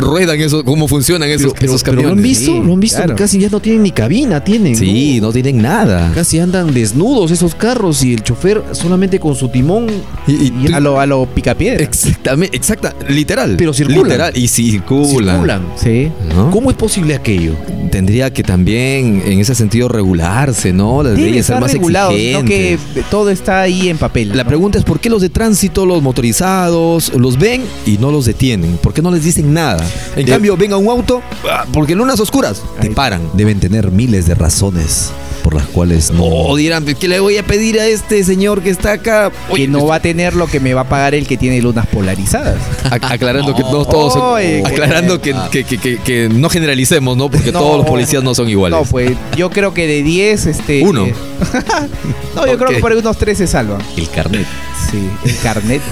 [0.00, 2.16] ruedan esos, cómo funcionan esos, pero, esos pero camiones.
[2.16, 3.16] lo han visto, Sí, lo han visto, claro.
[3.16, 4.76] casi ya no tienen ni cabina, tienen.
[4.76, 6.10] Sí, no tienen nada.
[6.14, 9.86] Casi andan desnudos esos carros y el chofer solamente con su timón.
[10.26, 11.82] Y, A lo, a lo picapiedra.
[11.84, 13.54] exactamente, exacta, literal.
[13.56, 14.04] Pero circulan.
[14.04, 15.34] Literal, y circulan.
[15.36, 15.62] Circulan.
[15.76, 16.10] Sí.
[16.34, 16.50] ¿no?
[16.50, 17.54] ¿Cómo es posible aquello?
[17.90, 21.02] Tendría que también, en ese sentido, regularse, ¿no?
[21.02, 23.04] Las leyes ser más regulado, no que exigentes.
[23.10, 24.28] todo está ahí en papel.
[24.36, 24.48] La ¿no?
[24.48, 28.76] pregunta es por qué los de tránsito, los motorizados, los ven y no los detienen.
[28.78, 29.84] ¿Por qué no les dicen nada?
[30.16, 33.22] En De- cambio, ven a un auto, ah, porque en lunas oscuras te paran.
[33.34, 35.10] Deben tener miles de razones
[35.42, 36.24] por las cuales no.
[36.24, 39.30] O dirán, ¿qué le voy a pedir a este señor que está acá?
[39.54, 41.86] que no va a tener lo que me va a pagar el que tiene lunas
[41.86, 42.56] polarizadas.
[42.84, 47.30] Ac- aclarando que no todos son- Oye, aclarando que, que- que- no generalicemos, ¿no?
[47.30, 47.58] Porque No.
[47.60, 48.78] todos los policías no son iguales.
[48.78, 50.82] No, pues yo creo que de 10, este.
[50.82, 51.06] Uno.
[51.06, 51.14] eh,
[52.36, 53.80] no, yo creo que por ahí unos 3 se salvan.
[53.96, 54.46] El carnet.
[54.90, 55.82] Sí, el carnet.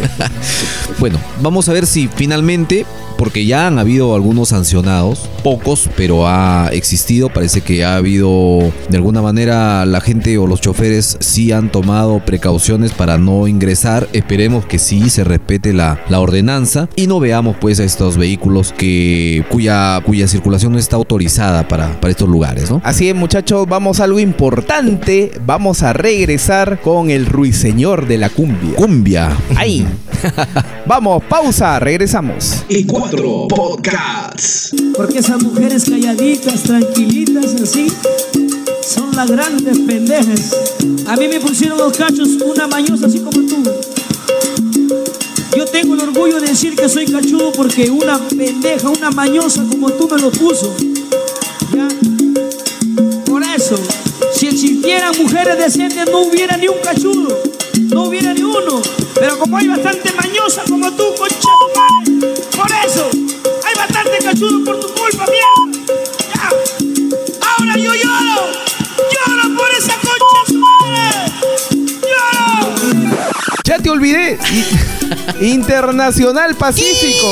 [0.99, 2.85] Bueno, vamos a ver si finalmente,
[3.17, 8.97] porque ya han habido algunos sancionados, pocos, pero ha existido, parece que ha habido, de
[8.97, 14.09] alguna manera, la gente o los choferes sí han tomado precauciones para no ingresar.
[14.13, 18.73] Esperemos que sí se respete la, la ordenanza y no veamos pues a estos vehículos
[18.73, 22.81] que cuya, cuya circulación no está autorizada para, para estos lugares, ¿no?
[22.85, 25.31] Así es, muchachos, vamos a algo importante.
[25.45, 28.75] Vamos a regresar con el ruiseñor de la cumbia.
[28.75, 29.37] Cumbia.
[29.57, 29.87] Ahí.
[30.87, 32.65] Vamos, pausa, regresamos.
[32.69, 34.75] y cuatro podcasts.
[34.97, 37.93] Porque esas mujeres calladitas, tranquilitas, así,
[38.89, 40.57] son las grandes pendejas.
[41.07, 43.63] A mí me pusieron los cachos una mañosa así como tú.
[45.55, 49.91] Yo tengo el orgullo de decir que soy cachudo porque una pendeja, una mañosa como
[49.93, 50.75] tú me lo puso.
[51.75, 51.89] ¿Ya?
[53.27, 53.77] Por eso,
[54.33, 57.39] si existieran mujeres decentes no hubiera ni un cachudo,
[57.91, 58.81] no hubiera ni uno.
[59.15, 63.11] Pero como hay bastante mañosa como tú, concha tu madre, por eso
[63.67, 65.98] hay bastante cachudo por tu culpa, mierda.
[73.69, 74.39] Ya te olvidé.
[75.41, 77.27] Internacional Pacífico.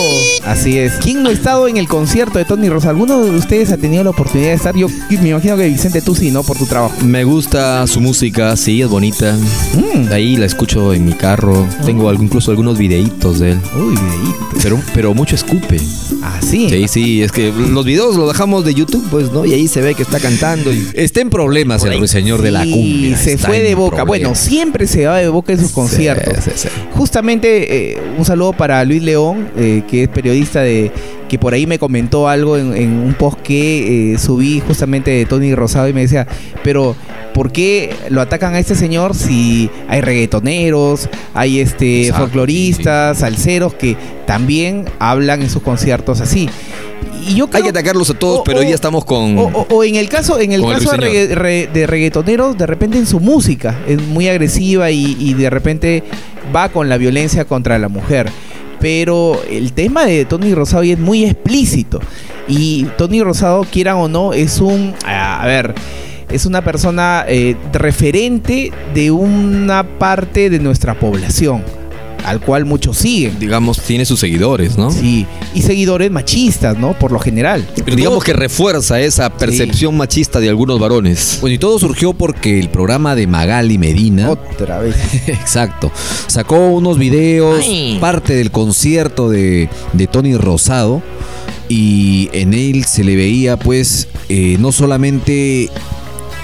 [0.45, 0.93] Así es.
[1.03, 2.91] ¿Quién no ha estado en el concierto de Tony Rosa?
[2.91, 4.77] ¿Alguno de ustedes ha tenido la oportunidad de estar?
[4.77, 4.89] Yo
[5.23, 6.43] me imagino que Vicente, tú sí, ¿no?
[6.43, 6.95] Por tu trabajo.
[7.03, 9.37] Me gusta su música, sí, es bonita.
[9.75, 10.13] Mm.
[10.13, 11.67] Ahí la escucho en mi carro.
[11.85, 13.61] Tengo algo- incluso algunos videitos de él.
[13.75, 14.49] Uy, videíto.
[14.63, 15.79] Pero, pero mucho escupe.
[16.23, 16.69] Ah, sí.
[16.71, 19.45] Sí, sí, es que los videos los dejamos de YouTube, pues, ¿no?
[19.45, 20.73] Y ahí se ve que está cantando.
[20.73, 20.87] Y...
[20.95, 23.17] Está en problemas el ruiseñor de la cumbia.
[23.17, 24.05] se Está fue de boca.
[24.05, 26.26] Bueno, siempre se va de boca en sus conciertos.
[26.35, 26.69] Sí, sí, sí.
[26.93, 30.91] Justamente eh, un saludo para Luis León, eh, que es periodista de
[31.29, 35.27] que por ahí me comentó algo en, en un post que eh, subí justamente de
[35.27, 36.27] Tony Rosado y me decía,
[36.63, 36.95] pero
[37.35, 43.75] ¿por qué lo atacan a este señor si hay reggaetoneros, hay este Exacto, folcloristas, salseros
[43.75, 46.49] que también hablan en sus conciertos así?
[47.29, 49.39] Y yo Hay creo que atacarlos a todos, o- pero o- ya estamos con...
[49.39, 52.67] o, o- o en el caso, en el caso de, regga- re- de reggaetoneros, de
[52.67, 56.03] repente en su música es muy agresiva y, y de repente
[56.55, 58.31] va con la violencia contra la mujer.
[58.81, 62.01] Pero el tema de Tony Rosado es muy explícito.
[62.47, 64.95] Y Tony Rosado, quieran o no, es un.
[65.05, 65.75] A ver.
[66.31, 71.63] Es una persona eh, referente de una parte de nuestra población,
[72.27, 73.39] al cual muchos siguen.
[73.39, 74.91] digamos, tiene sus seguidores, ¿no?
[74.91, 76.93] Sí, y seguidores machistas, ¿no?
[76.99, 77.67] Por lo general.
[77.85, 81.39] Pero digamos que refuerza esa percepción machista de algunos varones.
[81.41, 84.31] Bueno, y todo surgió porque el programa de Magali Medina.
[84.31, 84.97] Otra vez.
[85.29, 85.93] Exacto.
[86.27, 87.65] Sacó unos videos,
[88.01, 91.03] parte del concierto de, de Tony Rosado.
[91.69, 95.69] Y en él se le veía, pues, eh, no solamente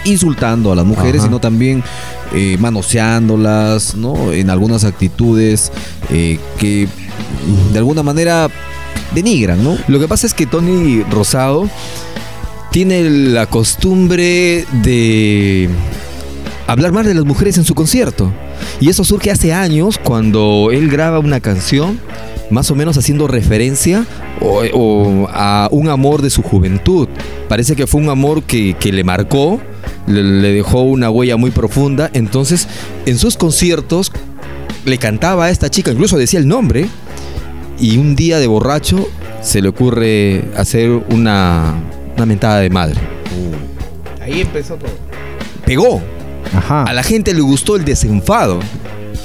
[0.05, 1.29] insultando a las mujeres, Ajá.
[1.29, 1.83] sino también
[2.35, 4.33] eh, manoseándolas, ¿no?
[4.33, 5.73] En algunas actitudes
[6.11, 6.89] eh, que
[7.73, 8.49] de alguna manera
[9.15, 9.77] denigran, ¿no?
[9.89, 11.69] Lo que pasa es que Tony Rosado
[12.71, 15.69] tiene la costumbre de
[16.67, 18.33] hablar mal de las mujeres en su concierto.
[18.81, 22.01] Y eso surge hace años cuando él graba una canción
[22.53, 24.07] más o menos haciendo referencia
[24.41, 27.09] o, o a un amor de su juventud.
[27.49, 29.61] Parece que fue un amor que, que le marcó,
[30.07, 32.11] le, le dejó una huella muy profunda.
[32.13, 32.69] Entonces,
[33.07, 34.13] en sus conciertos
[34.85, 36.87] le cantaba a esta chica, incluso decía el nombre,
[37.79, 39.09] y un día de borracho
[39.41, 41.75] se le ocurre hacer una,
[42.17, 43.01] una mentada de madre.
[44.21, 44.91] Ahí empezó todo.
[45.65, 46.01] Pegó.
[46.55, 46.85] Ajá.
[46.85, 48.61] A la gente le gustó el desenfado.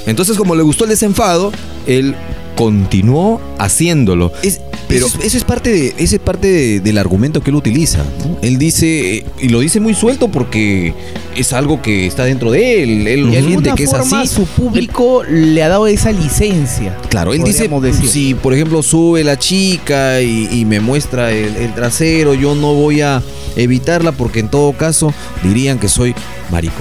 [0.06, 1.52] Entonces, como le gustó el desenfado,
[1.86, 2.14] él
[2.58, 4.32] continuó haciéndolo.
[4.42, 7.50] Es- Pero- eso, es, eso es parte, de, ese es parte de- del argumento que
[7.50, 7.98] él utiliza.
[7.98, 8.38] ¿no?
[8.42, 10.92] Él dice, eh, y lo dice muy suelto porque
[11.36, 13.06] es algo que está dentro de él.
[13.06, 14.26] Él de alguna que es así.
[14.26, 16.96] su público le ha dado esa licencia.
[17.10, 18.08] Claro, él dice, decir.
[18.08, 22.74] si por ejemplo sube la chica y, y me muestra el, el trasero, yo no
[22.74, 23.22] voy a
[23.56, 25.12] evitarla porque en todo caso
[25.44, 26.14] dirían que soy
[26.50, 26.80] marico.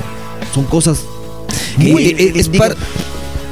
[0.56, 1.02] Son cosas
[1.78, 2.64] que Muy- eh, eh, es, digo,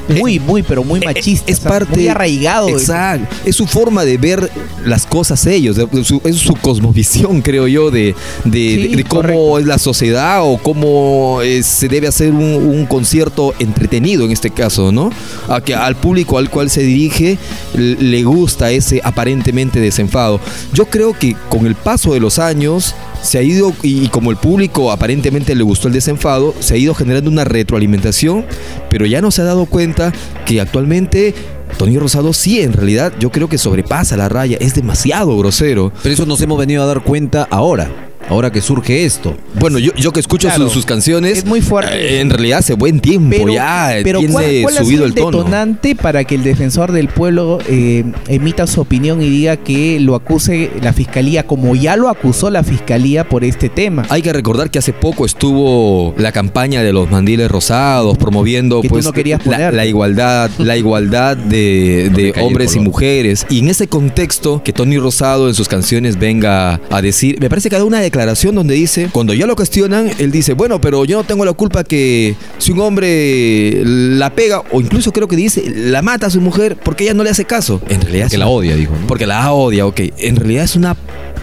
[0.07, 1.51] muy, muy, pero muy machista.
[1.51, 2.69] es o sea, parte muy arraigado.
[2.69, 3.35] Exacto.
[3.45, 4.51] Es su forma de ver
[4.85, 5.77] las cosas ellos.
[6.03, 9.59] su- es su cosmovisión, creo yo, de, de, Sí, de- de cómo correcto.
[9.59, 14.49] es la sociedad o cómo eh, se debe hacer un, un concierto entretenido en este
[14.51, 15.09] caso, ¿no?
[15.49, 17.37] A que al público al cual se dirige
[17.75, 20.39] le gusta ese aparentemente desenfado.
[20.73, 22.93] Yo creo que con el paso de los años
[23.25, 26.93] se ha ido, y como el público aparentemente le gustó el desenfado, se ha ido
[26.93, 28.45] generando una retroalimentación,
[28.89, 30.13] pero ya no se ha dado cuenta
[30.45, 31.33] que actualmente
[31.77, 35.91] Tony Rosado sí, en realidad, yo creo que sobrepasa la raya, es demasiado grosero.
[36.03, 39.35] Pero eso nos hemos venido a dar cuenta ahora, ahora que surge esto.
[39.59, 41.93] Bueno, yo, yo que escucho Claro, sus, sus canciones, es muy fuerte.
[42.17, 45.05] eh, en realidad hace buen tiempo Pero, ya, pero tiene ¿cuál, cuál ha subido sido
[45.05, 45.37] el tono.
[45.39, 50.15] detonante para que el defensor del pueblo eh, emita su opinión y diga que lo
[50.15, 54.05] acuse la fiscalía, como ya lo acusó la fiscalía por este tema?
[54.09, 58.89] Hay que recordar que hace poco estuvo la campaña de los mandiles rosados promoviendo Que
[58.89, 63.45] pues no querías la, la igualdad, la igualdad de, de el hombres y mujeres.
[63.49, 67.69] Y en ese contexto que Tony Rosado en sus canciones venga a decir, me parece
[67.69, 71.03] que ha dado una declaración donde dice, cuando ya lo cuestionan, él dice, bueno, pero
[71.05, 75.35] yo no tengo la culpa que si un hombre la pega o incluso creo que
[75.35, 77.81] dice, la mata a su mujer porque ella no le hace caso.
[77.89, 78.93] En realidad Que es la una- odia, dijo.
[78.99, 79.05] ¿no?
[79.07, 79.99] porque la odia, ok.
[80.17, 80.95] En realidad es una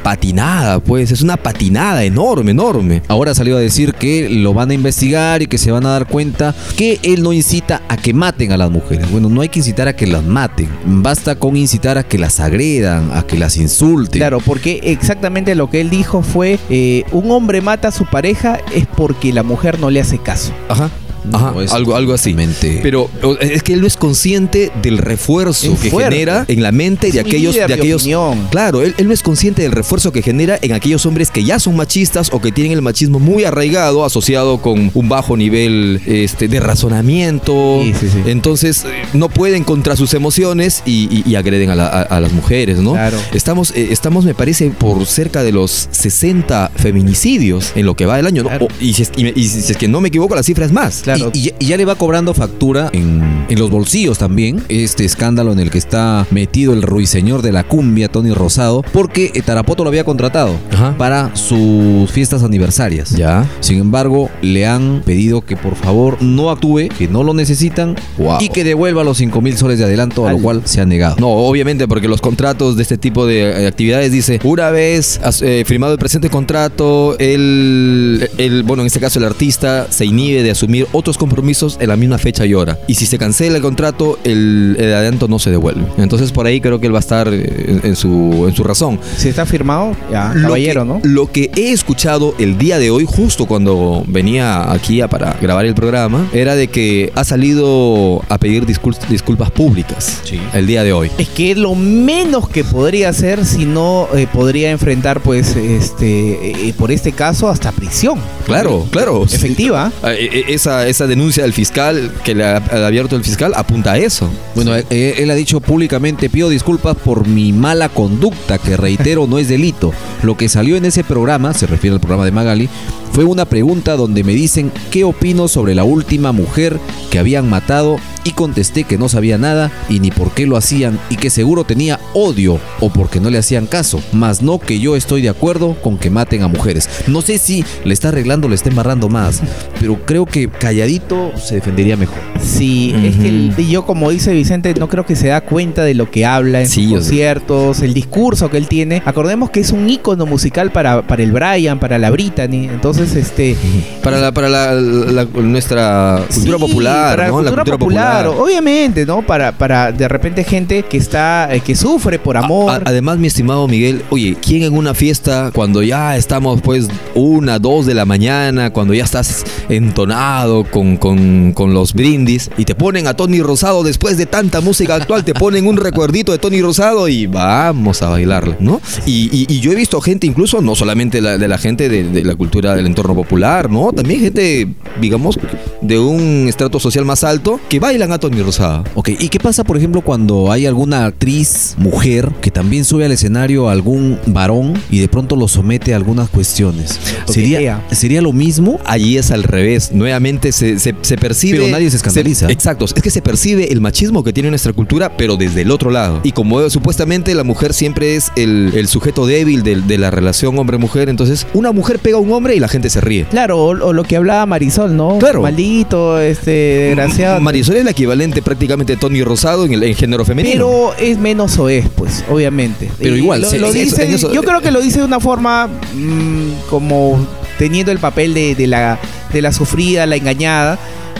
[0.02, 3.02] patinada, pues, es una patinada enorme, enorme.
[3.06, 6.06] Ahora salió a decir que lo van a investigar y que se van a dar
[6.08, 9.08] cuenta que él no incita a que maten a las mujeres.
[9.12, 10.68] Bueno, no hay que incitar a que las maten.
[10.84, 14.18] Basta con incitar a que las agredan, a que las insulten.
[14.18, 18.58] Claro, porque exactamente lo que él dijo fue, eh, un hombre mata a su pareja
[18.74, 20.52] es porque la mujer no le hace caso.
[20.68, 20.90] Ajá.
[21.32, 22.30] Ajá, algo, algo así.
[22.32, 23.08] totalmente- Pero
[23.40, 26.10] es que él no es consciente del refuerzo Es que fuerte.
[26.12, 28.02] genera en la mente de aquellos, de aquellos.
[28.02, 28.48] opinión.
[28.50, 31.58] Claro, él, él no es consciente del refuerzo que genera en aquellos hombres que ya
[31.58, 36.48] son machistas o que tienen el machismo muy arraigado, asociado con un bajo nivel este,
[36.48, 37.80] de razonamiento.
[37.82, 38.18] Sí, sí, sí.
[38.26, 42.20] Entonces eh, no pueden contra sus emociones y, y- y agreden a, la- a- a
[42.20, 42.92] las mujeres, ¿no?
[42.92, 43.18] Claro.
[43.32, 48.16] Estamos, eh, estamos, me parece, por cerca de los 60 feminicidios en lo que va
[48.16, 48.48] del año, ¿no?
[48.48, 48.66] Claro.
[48.66, 51.02] O- y, si es, y si es que no me equivoco, la cifra es más.
[51.02, 51.11] Claro.
[51.16, 54.62] Y, y ya- y ya le va cobrando factura en, en los bolsillos también.
[54.68, 59.30] Este escándalo en el que está metido el ruiseñor de la cumbia, Tony Rosado, porque
[59.34, 60.96] eh, Tarapoto lo había contratado Ajá.
[60.98, 63.10] para sus fiestas aniversarias.
[63.10, 63.48] Ya.
[63.60, 68.38] Sin embargo, le han pedido que por favor no actúe, que no lo necesitan Wow.
[68.40, 70.86] y que devuelva los 5 mil soles de adelanto, a lo Al- cual se ha
[70.86, 71.16] negado.
[71.18, 75.64] No, obviamente, porque los contratos de este tipo de eh, actividades dice, una vez eh,
[75.66, 80.50] firmado el presente contrato, el, el, bueno, en este caso el artista se inhibe de
[80.50, 82.78] asumir otros compromisos en la misma fecha y hora.
[82.86, 85.82] Y si se cancela el contrato, el, el adelanto no se devuelve.
[85.98, 88.62] Entonces por ahí creo que él va a estar eh, en, en su, en su
[88.64, 88.98] razón.
[89.16, 91.00] Si está firmado, ya, Lo caballero, que, ¿no?
[91.02, 95.66] Lo que he escuchado el día de hoy, justo cuando venía aquí a- para grabar
[95.66, 100.40] el programa, era de que ha salido a pedir discul- disculpas públicas Sí.
[100.54, 101.10] el día de hoy.
[101.18, 106.74] Es que lo menos que podría hacer si no eh, podría enfrentar, pues, este, eh,
[106.76, 108.18] por este caso, hasta prisión.
[108.46, 109.24] Claro, claro.
[109.24, 109.90] Efectiva.
[110.04, 114.30] Eh, Esa, esa denuncia del fiscal que le ha, abierto el fiscal apunta a eso.
[114.54, 119.26] Bueno, eh, eh, él ha dicho públicamente, pido disculpas por mi mala conducta, que reitero
[119.26, 119.92] no es delito.
[120.22, 122.68] Lo que salió en ese programa, se refiere al programa de Magali,
[123.12, 126.78] fue una pregunta donde me dicen qué opino sobre la última mujer
[127.10, 130.98] que habían matado y contesté que no sabía nada y ni por qué lo hacían
[131.10, 134.96] y que seguro tenía odio o porque no le hacían caso, más no que yo
[134.96, 136.88] estoy de acuerdo con que maten a mujeres.
[137.06, 139.40] No sé si le está arreglando o le está embarrando más,
[139.80, 142.18] pero creo que calladito se defendería mejor.
[142.40, 145.94] Sí, es que el- yo, como dice Vicente, no creo que se da cuenta de
[145.94, 149.02] lo que habla en Sí, sus conciertos, el discurso que él tiene.
[149.04, 152.66] Acordemos que es un ícono musical para, para el Brian, para la Brittany.
[152.68, 153.56] Entonces, este.
[154.02, 157.42] Para, la, para la, la- nuestra cultura Sí, popular, para ¿no?
[157.42, 158.11] la cultura, popular,
[158.42, 159.22] obviamente, ¿no?
[159.22, 162.70] Para, para de repente gente que está, eh, que sufre por amor.
[162.70, 167.58] A- además, mi estimado Miguel, oye, ¿quién en una fiesta, cuando ya estamos pues una,
[167.58, 172.74] dos de la mañana, cuando ya estás entonado con, con- con los brindis, y te
[172.74, 176.60] ponen a Tony Rosado después de tanta música actual, te ponen un recuerdito de Tony
[176.62, 178.80] Rosado y vamos a bailarla, ¿no?
[179.06, 182.04] Y, y- y yo he visto gente, incluso no solamente la- de la gente de,
[182.04, 183.92] de la cultura del entorno popular, ¿no?
[183.92, 184.68] También gente,
[185.00, 185.38] digamos,
[185.80, 187.78] de un estrato social más alto que
[188.10, 188.84] a Tony Rosado.
[188.94, 193.12] Ok, ¿y qué pasa, por ejemplo, cuando hay alguna actriz, mujer, que también sube al
[193.12, 196.98] escenario a algún varón y de pronto lo somete a algunas cuestiones?
[197.26, 198.80] ¿Sería, ¿Sería lo mismo?
[198.84, 199.92] Allí es al revés.
[199.92, 201.58] Nuevamente se, se- se percibe.
[201.58, 202.50] Pero nadie se escandaliza.
[202.50, 202.86] exacto.
[202.86, 206.20] Es que se percibe el machismo que tiene nuestra cultura, pero desde el otro lado.
[206.24, 210.58] Y como supuestamente la mujer siempre es el, el sujeto débil de, de la relación
[210.58, 213.24] hombre-mujer, entonces una mujer pega a un hombre y la gente se ríe.
[213.26, 215.18] Claro, o, o lo que hablaba Marisol, ¿no?
[215.18, 215.42] Claro.
[215.42, 217.40] Maldito, este, desgraciado.
[217.40, 220.52] Marisol es la equivalente prácticamente de Tony Rosado en el en género femenino.
[220.54, 222.90] Pero es menos soez, pues, obviamente.
[222.98, 225.20] Pero Y igual, lo, se- lo dice- eso- yo creo que lo dice de una
[225.20, 227.24] forma mm, como
[227.58, 228.98] teniendo el papel de, de la,
[229.32, 230.78] de la sufrida, la engañada.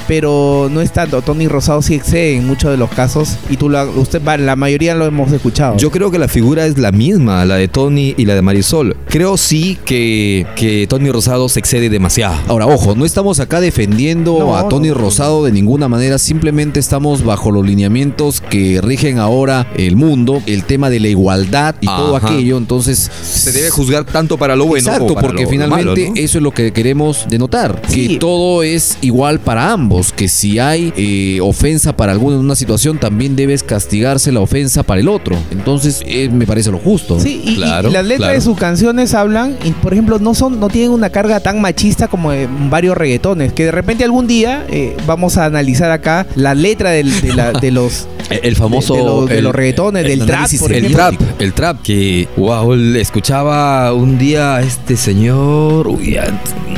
[0.08, 1.22] Pero no es tanto.
[1.22, 3.36] Tony Rosado sí excede en muchos de los casos.
[3.50, 5.76] Y tú, lo, usted, va, la mayoría lo hemos escuchado.
[5.76, 8.96] Yo creo que la figura es la misma, la de Tony y la de Marisol.
[9.08, 12.34] Creo sí que, que Tony Rosado se excede demasiado.
[12.48, 14.94] Ahora, ojo, no estamos acá defendiendo No, a Tony no.
[14.94, 20.64] Rosado de ninguna manera, simplemente estamos bajo los lineamientos que rigen ahora el mundo, el
[20.64, 22.28] tema de la igualdad y todo Ajá.
[22.28, 25.84] aquello, entonces Se debe juzgar tanto para lo bueno Exacto, como para porque lo finalmente
[26.02, 26.20] malo, ¿no?
[26.20, 28.08] eso es lo que queremos denotar, Sí.
[28.08, 32.54] que todo es igual para ambos, que si hay eh, ofensa para alguno en una
[32.56, 35.36] situación, también debes castigarse la ofensa para el otro.
[35.50, 37.20] Entonces, eh, me parece lo justo.
[37.20, 38.34] Sí, y, Claro, y las letras claro.
[38.34, 42.08] de sus canciones hablan, y, por ejemplo, no son, no tienen una carga tan machista
[42.08, 46.54] como de varios reggaetones, que de repente algún día eh, vamos a analizar acá la
[46.54, 48.94] letra del- de, la- de los El- famoso.
[48.94, 51.52] de, de los, de el- los reggaetones, del el trap, análisis por el trap, el
[51.52, 56.16] trap, que wow, escuchaba un día a este señor, uy,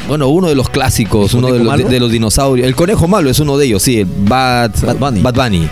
[0.09, 2.67] bueno, uno de los clásicos, ¿El uno de los, de, los dinosaurios.
[2.67, 5.21] El conejo malo es uno de ellos, sí, el Bad, Bad Bunny.
[5.21, 5.69] Bad Bunny.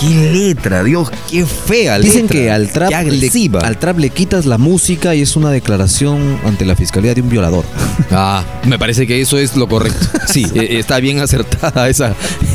[0.00, 4.46] Qué letra, Dios, qué fea Dicen letra, que al trap, le, al trap le quitas
[4.46, 7.64] la música y es una declaración ante la fiscalía de un violador.
[8.10, 10.06] Ah, me parece que eso es lo correcto.
[10.28, 12.14] Sí, eh, está bien acertada esa,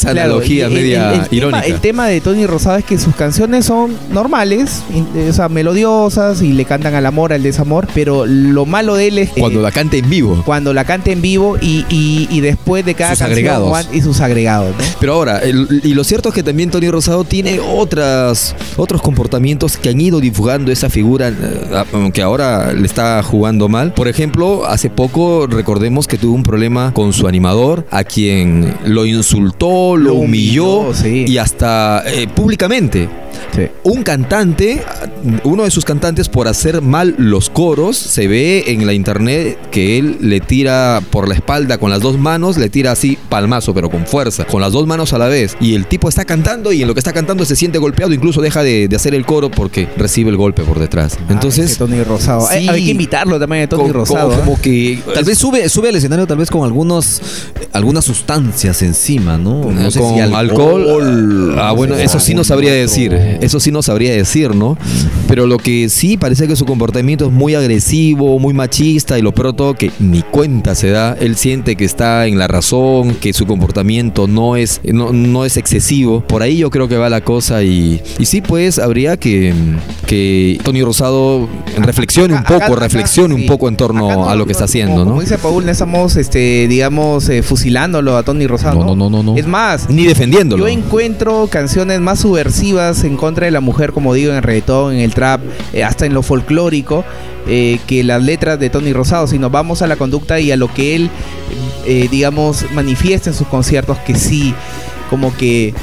[0.00, 1.60] Claro, analogía el- media el- el irónica.
[1.62, 5.48] Tema, el tema de Tony Rosado es que sus canciones son normales, in- o sea,
[5.50, 9.40] melodiosas y le cantan al amor, al desamor, pero lo malo de él es que
[9.40, 10.42] Cuando la canta en vivo.
[10.46, 13.88] cuando la canta en vivo y, y- y después de cada Sus canción agregados.
[13.92, 14.84] y sus agregados, ¿no?
[15.00, 19.88] Pero ahora, y lo cierto es que también Tony Rosado tiene otras, otros comportamientos que
[19.90, 23.92] han ido difugando esa figura, eh, aunque ahora le está jugando mal.
[23.92, 29.06] Por ejemplo, hace poco recordemos que tuvo un problema con su animador, a quien lo
[29.06, 31.24] insultó, lo, Lo humilló, humilló, sí.
[31.26, 33.08] y hasta eh, públicamente.
[33.82, 34.82] Un cantante,
[35.44, 39.98] uno de sus cantantes, por hacer mal los coros, se ve en la internet que
[39.98, 43.90] él le tira por la espalda con las dos manos, le tira así palmazo, pero
[43.90, 45.56] con fuerza, con las dos manos a la vez.
[45.60, 48.40] Y el tipo está cantando y en lo que está cantando se siente golpeado, incluso
[48.40, 51.16] deja de, de hacer el coro porque recibe el golpe por detrás.
[51.20, 52.46] Ah, Entonces, Tony Rosado.
[52.48, 52.68] Hay- sí.
[52.68, 54.32] Hay, que invitarlo también a Tony Rosado.
[54.32, 54.36] ¿eh?
[54.44, 57.20] como que Tal vez sube, sube al escenario tal vez con algunos
[57.72, 59.70] algunas sustancias encima, ¿no?
[59.70, 61.54] No sé con si alcohol.
[61.58, 62.82] Ah, bueno, sé, eso sí no sabría otro-
[63.32, 63.44] decir.
[63.44, 64.76] Eso sí no sabría decir, ¿no?
[65.26, 69.32] Pero lo que sí parece que su comportamiento es muy agresivo, muy machista y lo
[69.32, 71.16] peor todo que ni cuenta se da.
[71.20, 75.56] Él siente que está en la razón, que su comportamiento no es, no, no es
[75.56, 76.20] excesivo.
[76.22, 79.52] Por ahí yo creo que va la cosa y, y sí, pues habría que,
[80.06, 84.52] que Tony Rosado reflexione un poco, reflexione un poco en torno no- a lo que
[84.52, 85.10] está haciendo, como, ¿no?
[85.10, 88.80] Como dice Paul, no estamos, este, digamos, eh, fusilándolo a Tony Rosado.
[88.84, 89.36] No, no, no, no, no.
[89.36, 90.64] Es más, Ni defendiéndolo.
[90.66, 94.94] Yo encuentro canciones más subversivas en contra de la mujer, como digo, en el reggaetón,
[94.94, 95.40] en el trap,
[95.72, 97.04] eh, hasta en lo folclórico,
[97.46, 99.26] eh, que las letras de Tony Rosado.
[99.26, 101.10] Si nos vamos a la conducta y a lo que él,
[101.86, 104.54] eh, digamos, manifiesta en sus conciertos, que sí,
[105.08, 105.74] como que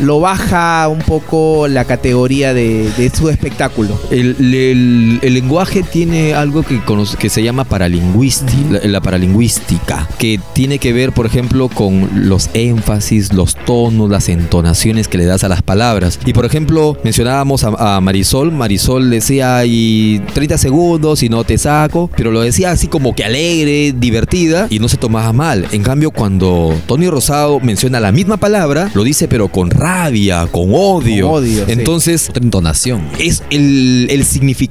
[0.00, 3.98] lo baja un poco la categoría de, de su espectáculo.
[4.10, 10.08] El, el- el lenguaje tiene algo que, conoce- que se llama paralingüística, la, la paralingüística,
[10.18, 15.24] que tiene que ver, por ejemplo, con los énfasis, los tonos, las entonaciones que le
[15.26, 16.18] das a las palabras.
[16.24, 21.58] Y por ejemplo, mencionábamos a, a Marisol, Marisol decía y 30 segundos y no te
[21.58, 25.66] saco, pero lo decía así como que alegre, divertida y no se tomaba mal.
[25.72, 30.46] En cambio, cuando Tony Rosado menciona la misma palabra, palabra lo dice pero con rabia,
[30.50, 31.28] con odio.
[31.28, 31.64] Con odio.
[31.66, 33.08] Entonces, entonación.
[33.18, 34.26] es el, el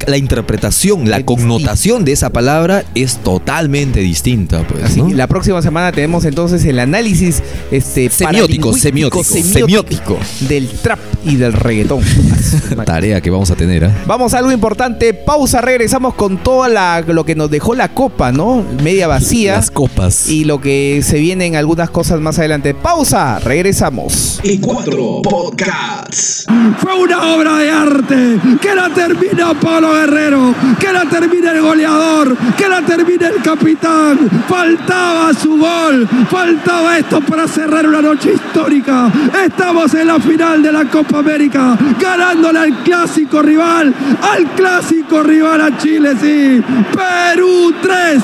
[0.05, 4.83] la interpretación, la Es connotación de esa palabra es totalmente distinta, pues.
[4.83, 5.09] Así, ¿no?
[5.09, 10.19] la próxima semana tenemos entonces el análisis este, Semiótico, semiótico, semiótico.
[10.41, 12.03] del trap y del reggaetón.
[12.85, 14.03] Tarea que vamos a tener, ¿ah?
[14.05, 18.31] Vamos a algo importante, pausa, regresamos con toda la, lo que nos dejó la copa,
[18.31, 18.63] ¿no?
[18.83, 19.53] Media vacía.
[19.53, 20.29] Las copas.
[20.29, 22.75] y lo que se vienen algunas cosas más adelante.
[22.75, 23.78] Pausa, regresamos.
[23.79, 26.45] E4 Podcasts.
[26.79, 28.39] Fue una obra de arte.
[28.61, 30.53] Que la termina Pablo Guerrero.
[30.77, 32.35] Que la termine el goleador.
[32.57, 34.29] Que la termine el capitán.
[34.49, 36.05] Faltaba su gol.
[36.29, 39.09] Faltaba esto para cerrar una noche histórica.
[39.45, 41.77] Estamos en la final de la Copa América.
[41.97, 43.93] Ganándole al clásico rival.
[44.21, 46.61] Al clásico rival a Chile, sí.
[46.93, 48.21] Perú 3.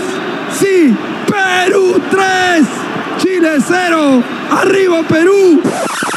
[0.59, 0.93] Sí.
[1.25, 2.65] Perú 3.
[3.19, 4.23] Chile 0.
[4.49, 5.61] Arriba Perú.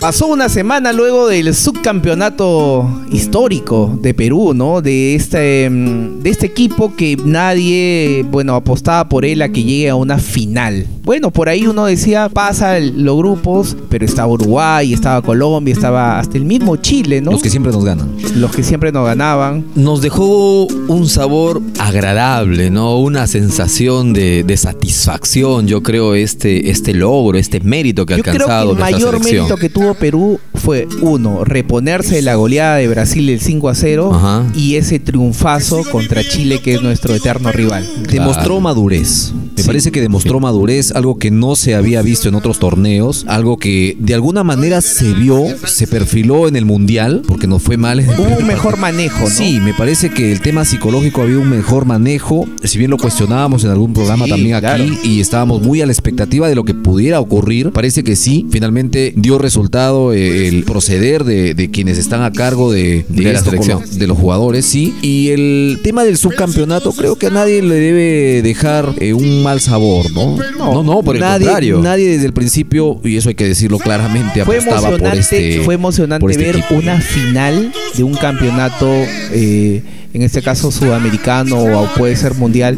[0.00, 4.80] Pasó una semana luego del subcampeonato histórico de Perú, ¿no?
[4.80, 9.88] De este, mm, de este equipo que nadie, bueno, apostaba por él a que llegue
[9.88, 10.86] a una final.
[11.02, 16.36] Bueno, por ahí uno decía, pasa los grupos, pero estaba Uruguay, estaba Colombia, estaba hasta
[16.36, 17.32] el mismo Chile, ¿no?
[17.32, 18.14] Los que siempre nos ganan.
[18.36, 19.64] Los que siempre nos ganaban.
[19.74, 22.98] Nos dejó un sabor agradable, ¿no?
[22.98, 28.46] Una sensación de, de satisfacción, yo creo, este, este logro, este mérito que Yo creo
[28.46, 29.44] que el mayor selección.
[29.46, 33.74] mérito que tuvo Perú fue uno, reponerse de la goleada de Brasil del 5 a
[33.74, 34.44] 0 Ajá.
[34.54, 37.86] y ese triunfazo contra Chile que es nuestro eterno rival.
[38.10, 39.32] Demostró madurez.
[39.56, 39.66] Me Sí.
[39.66, 43.96] parece que demostró madurez, algo que no se había visto en otros torneos, algo que
[43.98, 47.98] de alguna manera se vio, se perfiló en el mundial, porque no fue mal.
[48.00, 49.30] Hubo un mejor manejo, ¿no?
[49.30, 53.64] Sí, me parece que el tema psicológico había un mejor manejo, si bien lo cuestionábamos
[53.64, 54.84] en algún programa Sí, también aquí claro.
[55.02, 59.12] y estábamos muy a la expectativa de lo que pudiera ocurrir, parece que sí, finalmente
[59.16, 63.82] dio resultado eh, el proceder de, de quienes están a cargo de, De la selección.
[63.82, 67.74] lo- de los jugadores, sí, y el tema del subcampeonato creo que a nadie le
[67.76, 70.36] debe dejar eh, un mal sabor, ¿no?
[70.58, 71.80] No, no, por el nadie, contrario.
[71.80, 75.60] Nadie desde el principio, y eso hay que decirlo claramente, Fue apostaba emocionante, por este
[75.64, 76.74] fue emocionante este ver equipo.
[76.74, 78.86] una final de un campeonato,
[79.32, 79.82] eh,
[80.18, 82.76] en este caso sudamericano o puede ser mundial,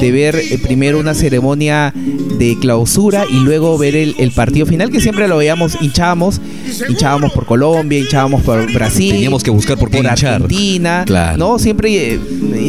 [0.00, 4.90] de ver eh, primero una ceremonia de clausura y luego ver el, el partido final
[4.90, 6.40] que siempre lo veíamos, hinchábamos,
[6.88, 9.12] hinchábamos por Colombia, hinchábamos por Brasil.
[9.12, 10.34] Teníamos que buscar por qué por hinchar.
[10.34, 11.36] Argentina, Claro.
[11.38, 11.58] ¿no?
[11.58, 12.20] Siempre eh,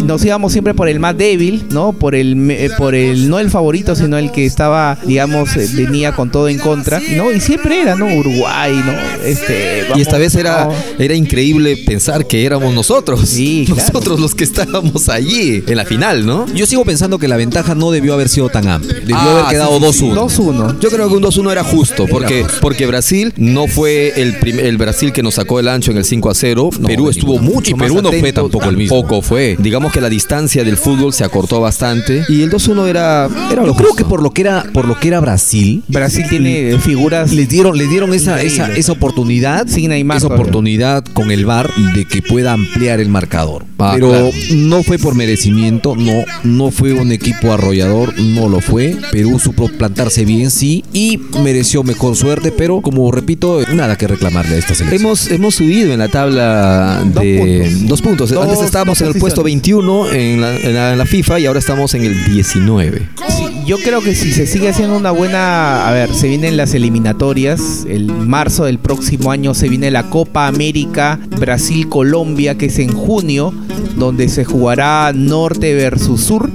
[0.05, 1.93] nos íbamos siempre por el más débil, ¿no?
[1.93, 5.67] Por el me- eh, por el no el favorito, sino el que estaba, digamos, eh,
[5.73, 7.31] venía con todo en contra, ¿no?
[7.31, 8.05] Y siempre era, ¿no?
[8.05, 8.93] Uruguay, ¿no?
[9.25, 10.73] Este, Y esta vez era, no.
[10.99, 13.21] era increíble pensar que éramos nosotros.
[13.27, 13.81] Sí, claro.
[13.93, 16.45] Nosotros los que estábamos allí en la final, ¿no?
[16.53, 18.95] Yo sigo pensando que la ventaja no debió haber sido tan amplia.
[18.99, 20.05] Debió Ah, haber quedado sí, sí, sí.
[20.11, 20.15] 2-1.
[20.15, 20.79] 2-1.
[20.79, 24.77] Yo creo que un 2-1 era justo, porque, porque Brasil no fue el, prim- el
[24.77, 26.69] Brasil que nos sacó el ancho en el 5 a 0.
[26.79, 28.97] No, Perú estuvo ninguna- mucho y más Perú no fue tampoco el mismo.
[28.99, 29.55] Tampoco fue.
[29.59, 32.23] Digamos que la distancia del fútbol se acortó bastante.
[32.29, 34.99] Y el 2-1 era, era lo Yo creo que por lo que era, por lo
[34.99, 39.89] que era Brasil, Brasil tiene figuras les dieron, les dieron esa, esa, esa oportunidad, Sin
[39.89, 40.41] Neymar esa todavía.
[40.43, 43.65] oportunidad con el VAR de que pueda ampliar el marcador.
[43.77, 44.29] Ah, Pero claro.
[44.55, 46.13] no fue por merecimiento, no,
[46.43, 48.95] no fue un equipo arrollador, no lo fue.
[49.11, 54.55] Perú supo plantarse bien, sí, y mereció mejor suerte, pero como repito, nada que reclamarle
[54.55, 55.01] a esta selección.
[55.01, 57.37] Hemos, hemos subido en la tabla Dos de
[57.69, 57.87] puntos.
[57.87, 58.29] dos puntos.
[58.29, 59.63] Dos- Antes estábamos dos en el puesto posiciones.
[59.63, 63.09] 21 en la, en la- en la FIFA y ahora estamos en el 19.
[63.29, 66.73] Sí, yo creo que si se sigue haciendo una buena, a ver, se vienen las
[66.73, 72.93] eliminatorias, el marzo del próximo año se viene la Copa América Brasil-Colombia, que es en
[72.93, 73.53] junio,
[73.97, 76.49] donde se jugará norte versus sur.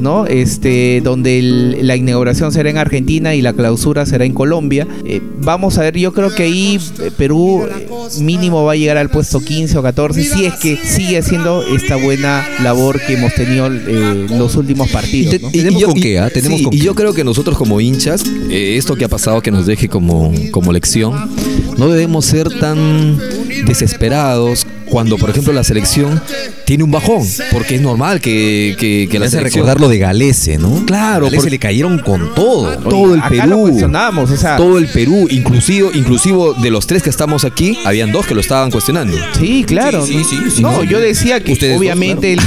[0.00, 0.26] ¿no?
[0.26, 4.86] Este, donde el- la inauguración será en Argentina y la clausura será en Colombia.
[5.04, 7.86] Eh, vamos a ver, yo creo que ahí eh, Perú eh,
[8.20, 11.96] mínimo va a llegar al puesto 15 o 14, si es que sigue haciendo esta
[11.96, 15.40] buena labor que hemos tenido eh, en los últimos partidos.
[15.42, 15.50] ¿no?
[15.50, 16.30] Tenemos con qué, ¿ah?
[16.30, 16.84] Tenemos sí, con y qué.
[16.84, 20.32] yo creo que nosotros como hinchas, eh, esto que ha pasado que nos deje como,
[20.50, 21.14] como lección,
[21.76, 23.18] no debemos ser tan
[23.66, 26.20] desesperados cuando, por ejemplo, la selección
[26.68, 30.58] tiene un bajón, porque es normal que, que, que la hace recordar lo de Galese,
[30.58, 30.84] ¿no?
[30.84, 32.76] Claro, Galese porque- le cayeron con todo.
[32.76, 33.60] todo el Acá lo Perú.
[33.62, 38.12] cuestionábamos, o sea, Todo el Perú, inclusive, inclusive de los tres que estamos aquí, habían
[38.12, 39.16] dos que lo estaban cuestionando.
[39.38, 40.04] Sí, claro.
[40.04, 42.40] Sí, sí, sí, sí, no, yo decía que Ustedes dos, obviamente él,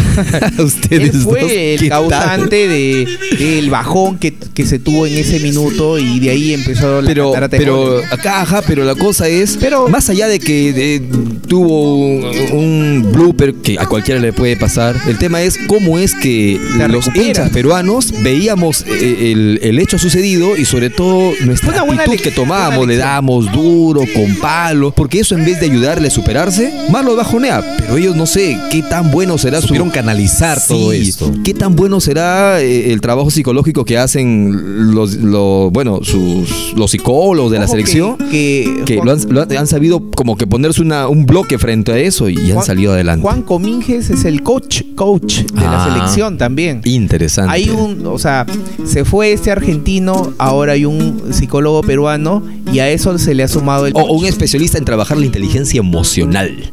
[0.60, 3.08] Ustedes él fue dos, el causante de,
[3.40, 7.34] del bajón que, que se tuvo en ese minuto y de ahí empezó la Pero,
[7.50, 11.02] pero acá, ajá, pero la cosa es, Pero- más allá de que de-
[11.48, 14.96] tuvo un, un blooper que a cualquiera cualquiera le puede pasar.
[15.08, 16.60] El tema es cómo es que
[16.90, 22.32] los hinchas peruanos veíamos eh, el, el hecho sucedido y sobre todo nuestra actitud que
[22.32, 27.06] tomábamos, le dábamos duro, con palo, porque eso en vez de ayudarle a superarse, más
[27.06, 27.62] lo bajonea.
[27.78, 31.32] Pero ellos no sé qué tan bueno será Supieron su canalizar todo esto.
[31.44, 36.92] ¿Qué tan bueno será eh, el trabajo psicológico que hacen los, los- bueno, sus, los
[36.92, 38.18] psicólogos de la Ojo selección?
[38.30, 41.58] que, Que Juan- lo han, lo han- han sabido como que ponerse una, un bloque
[41.58, 43.22] frente a eso y han salido adelante.
[43.22, 45.94] Juan Cominges es el coach, coach de la Ah.
[45.94, 46.82] selección también.
[46.84, 47.52] Interesante.
[47.54, 48.46] Hay un, o sea,
[48.86, 52.44] se fue este argentino, ahora hay un psicólogo peruano
[52.74, 55.26] y a eso se le ha sumado el o, o un especialista en trabajar la
[55.26, 56.70] inteligencia emocional.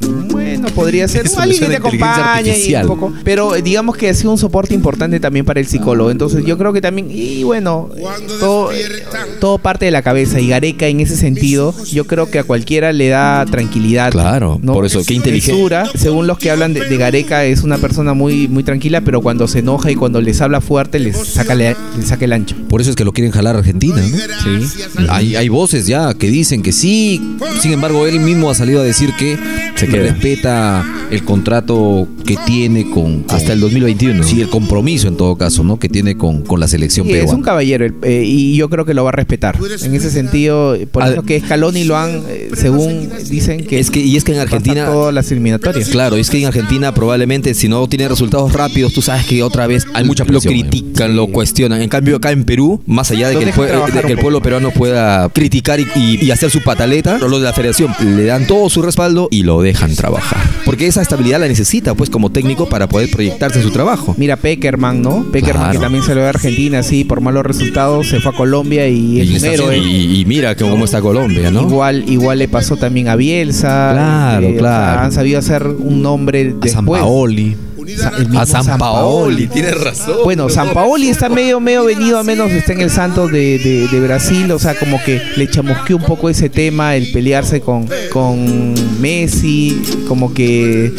[0.69, 3.13] Bueno, podría ser Eso alguien que te acompañe y un poco.
[3.25, 6.11] Pero eh, digamos que ha sido un soporte importante también para el psicólogo.
[6.11, 7.89] Entonces yo creo que también, y bueno,
[8.41, 8.79] todo, eh,
[9.41, 10.41] todo parte de la cabeza.
[10.41, 14.11] Y Gareca en ese sentido, yo creo que a cualquiera le da tranquilidad.
[14.13, 14.73] Claro, ¿no?
[14.75, 15.53] por eso, qué inteligente.
[15.53, 19.21] Mesura, según los que hablan de, de Gareca, es una persona muy, muy tranquila, pero
[19.21, 22.55] cuando se enoja y cuando les habla fuerte, les saca, le- les saca el ancho.
[22.69, 24.19] Por eso es que lo quieren jalar a Argentina, ¿no?
[24.67, 24.83] Sí.
[25.09, 27.37] Hay, hay voces ya que dicen que sí.
[27.61, 29.39] Sin embargo, él mismo ha salido a decir que
[29.77, 30.15] Se queda.
[31.11, 34.23] El contrato que tiene con, con- Hasta el 2021.
[34.25, 35.79] Sí, el compromiso en todo caso, ¿no?
[35.79, 37.45] Que tiene con, con la selección Sí, es un peruana.
[37.45, 39.57] caballero eh, y yo creo que lo va a respetar.
[39.83, 43.91] En ese sentido, eh, por eso que Scaloni lo han, eh, según dicen que Es
[43.91, 44.87] que, y es que en Argentina.
[44.87, 45.89] todas las eliminatorias.
[45.89, 49.67] Claro, es que en Argentina probablemente si no tiene resultados rápidos, tú sabes que otra
[49.67, 51.81] vez Hay mucha lo presión, critican, lo cuestionan.
[51.83, 54.43] En cambio acá en Perú, más allá de Lo que, el, pue- de que pueblo
[54.43, 58.47] peruano pueda criticar y, y- y hacer su pataleta, los de la federación le dan
[58.47, 60.38] todo su respaldo y lo dejan trabajar.
[60.65, 64.15] Porque esa estabilidad la necesita, pues, como técnico para poder proyectarse en su trabajo.
[64.19, 65.25] Mira Peckerman, ¿no?
[65.33, 65.73] Peckerman Claro.
[65.73, 69.21] que también se lo de Argentina, sí, por malos resultados se fue a Colombia y
[69.21, 69.79] es Y, un héroe.
[69.79, 71.63] y- y mira que cómo está Colombia, ¿no?
[71.63, 73.91] Igual, igual le pasó también a Bielsa.
[73.93, 75.01] Claro, eh, o sea, claro.
[75.01, 76.73] han sabido hacer un nombre A después.
[76.73, 77.57] San Paoli.
[78.39, 80.17] A San Paoli, tienes razón.
[80.25, 83.89] Bueno, San Paoli está medio, medio venido, a menos está en el Santos de, de-
[83.89, 87.89] de Brasil, o sea, como que le chamusqueó un poco ese tema, el pelearse con,
[88.13, 90.93] con Messi, como que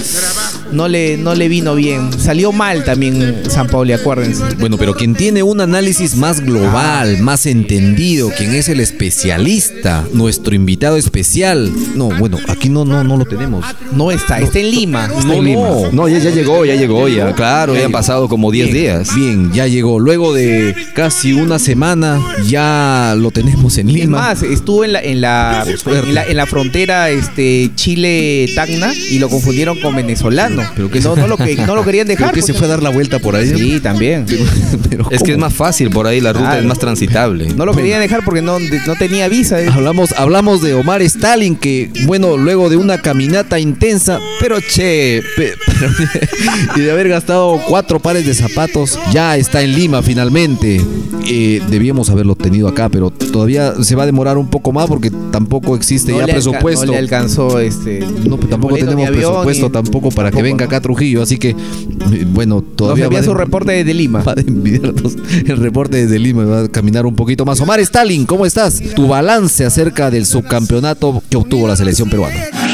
[0.71, 2.09] no le, no le vino bien.
[2.19, 4.43] Salió mal también San Paoli, acuérdense.
[4.59, 10.55] Bueno, pero quien tiene un análisis más global, más entendido, quien es el especialista, nuestro
[10.55, 11.71] invitado especial.
[11.95, 13.65] No, bueno, aquí no, no, no lo tenemos.
[13.93, 15.05] No está, está en Lima.
[15.05, 15.61] Está No, en Lima.
[15.61, 15.91] no.
[15.91, 17.33] No, ya, ya llegó, ya llegó, ya.
[17.33, 19.15] Claro, ya han pasado como 10 Bien, días.
[19.15, 19.99] Bien, ya llegó.
[19.99, 24.17] Luego de casi una semana, ya lo tenemos en Es Lima.
[24.19, 29.29] más, estuvo en la, en la, en la, en la frontera este, Chile-Tacna y lo
[29.29, 30.58] confundieron con venezolano.
[30.75, 32.31] Pero que no, se- no, lo que, no lo querían dejar.
[32.31, 33.47] Creo que se fue a dar la vuelta por ahí.
[33.55, 34.25] Sí, también.
[34.89, 36.61] Pero Es que es más fácil por ahí, la ruta Claro.
[36.61, 37.47] es más transitable.
[37.55, 39.61] No lo querían dejar porque no, no tenía visa.
[39.61, 39.69] eh.
[39.71, 45.53] Hablamos, hablamos de Omar Stalin, que, bueno, luego de una caminata intensa, pero che, pe-
[45.79, 45.91] pero-
[46.75, 50.81] y de haber gastado cuatro pares de zapatos, ya está en Lima finalmente.
[51.31, 55.11] Eh, debíamos haberlo tenido acá, pero todavía se va a demorar un poco más porque
[55.31, 56.85] tampoco existe No ya presupuesto.
[56.85, 57.99] No le alcanzó este.
[58.25, 61.37] No, pues tampoco tenemos avión, presupuesto tampoco para que tampoco, venga acá a Trujillo, así
[61.37, 61.55] que, eh,
[62.27, 64.23] bueno, Nos todavía envía va su reporte desde Lima.
[64.23, 67.59] Va a enviarnos el reporte desde Lima, va a caminar un poquito más.
[67.61, 68.81] Omar Stalin, ¿cómo estás?
[68.95, 72.68] Tu balance acerca del subcampeonato que obtuvo la selección peruana.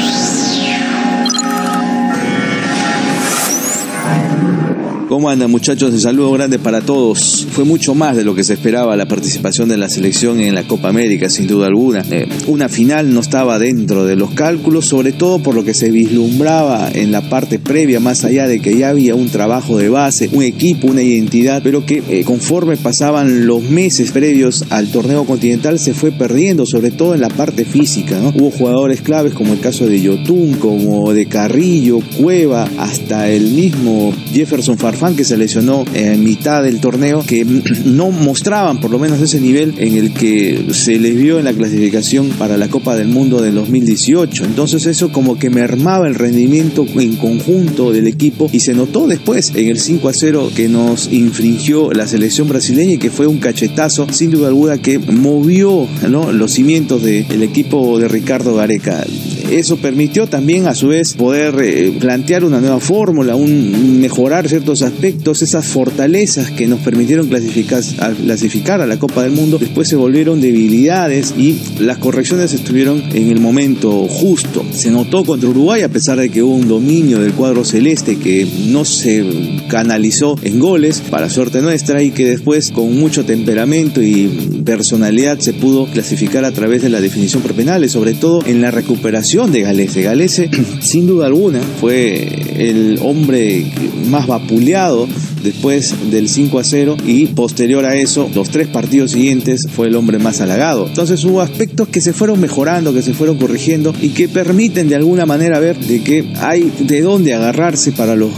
[5.08, 5.92] ¿Cómo andan muchachos?
[5.92, 7.46] Un saludo grande para todos.
[7.52, 10.66] Fue mucho más de lo que se esperaba la participación de la selección en la
[10.66, 12.04] Copa América, sin duda alguna.
[12.10, 15.92] Eh, una final no estaba dentro de los cálculos, sobre todo por lo que se
[15.92, 20.28] vislumbraba en la parte previa, más allá de que ya había un trabajo de base,
[20.32, 25.78] un equipo, una identidad, pero que eh, conforme pasaban los meses previos al torneo continental
[25.78, 28.20] se fue perdiendo, sobre todo en la parte física.
[28.34, 34.12] Hubo jugadores claves como el caso de Yotun, como de Carrillo, Cueva, hasta el mismo
[34.32, 37.44] Jefferson Farfán que se lesionó en mitad del torneo, que
[37.84, 41.52] no mostraban por lo menos ese nivel en el que se les vio en la
[41.52, 44.44] clasificación para la Copa del Mundo del 2018.
[44.44, 49.52] Entonces eso como que mermaba el rendimiento en conjunto del equipo y se notó después
[49.54, 53.38] en el 5 a 0 que nos infringió la selección brasileña y que fue un
[53.38, 55.88] cachetazo sin duda alguna que movió
[56.32, 59.04] los cimientos del equipo de Ricardo Gareca.
[59.50, 64.82] Eso permitió también a su vez poder eh, plantear una nueva fórmula, un mejorar ciertos
[64.82, 69.88] aspectos, esas fortalezas que nos permitieron clasificar a, clasificar a la Copa del Mundo, después
[69.88, 74.64] se volvieron debilidades y las correcciones estuvieron en el momento justo.
[74.72, 78.46] Se notó contra Uruguay a pesar de que hubo un dominio del cuadro celeste que
[78.68, 79.24] no se
[79.68, 85.52] canalizó en goles, para suerte nuestra, y que después con mucho temperamento y personalidad se
[85.52, 89.60] pudo clasificar a través de la definición por penales, sobre todo en la recuperación de
[89.60, 90.00] Galese.
[90.00, 90.48] Galese,
[90.80, 92.26] sin duda alguna, fue
[92.56, 93.70] el hombre
[94.08, 95.06] más vapuleado
[95.46, 99.94] después del 5 a 0 y posterior a eso, los tres partidos siguientes fue el
[99.94, 100.86] hombre más halagado.
[100.86, 104.96] Entonces hubo aspectos que se fueron mejorando, que se fueron corrigiendo y que permiten de
[104.96, 108.32] alguna manera ver de que hay de dónde agarrarse para los,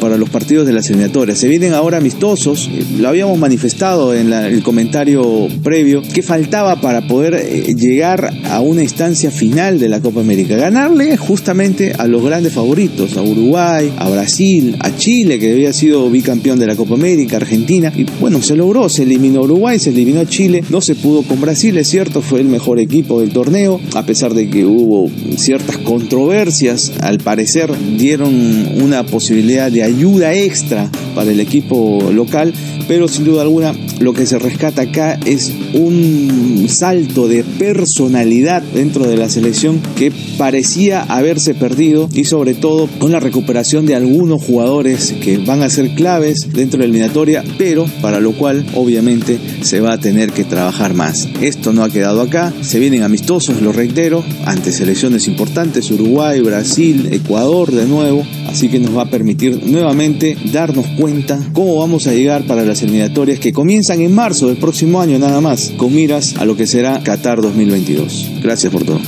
[0.00, 1.38] para los partidos de las eliminatorias.
[1.38, 7.34] Se vienen ahora amistosos, lo habíamos manifestado en el comentario previo, que faltaba para poder
[7.34, 10.35] eh, llegar a una instancia final de la Copa América.
[10.44, 16.10] Ganarle justamente a los grandes favoritos, a Uruguay, a Brasil, a Chile, que había sido
[16.10, 20.24] bicampeón de la Copa América, Argentina, y bueno, se logró, se eliminó Uruguay, se eliminó
[20.24, 24.04] Chile, no se pudo con Brasil, es cierto, fue el mejor equipo del torneo, a
[24.04, 28.34] pesar de que hubo ciertas controversias, al parecer dieron
[28.82, 32.52] una posibilidad de ayuda extra para el equipo local,
[32.88, 39.06] pero sin duda alguna lo que se rescata acá es un salto de personalidad dentro
[39.06, 44.42] de la selección que parecía haberse perdido y sobre todo con la recuperación de algunos
[44.42, 49.38] jugadores que van a ser claves dentro de la eliminatoria, pero para lo cual obviamente
[49.62, 51.28] se va a tener que trabajar más.
[51.40, 57.08] Esto no ha quedado acá, se vienen amistosos, lo reitero, ante selecciones importantes, Uruguay, Brasil,
[57.12, 62.12] Ecuador de nuevo, así que nos va a permitir nuevamente darnos cuenta cómo vamos a
[62.12, 66.36] llegar para las eliminatorias que comienzan en marzo del próximo año nada más, con miras
[66.36, 68.40] a lo que será Qatar 2022.
[68.42, 69.00] Gracias por todo.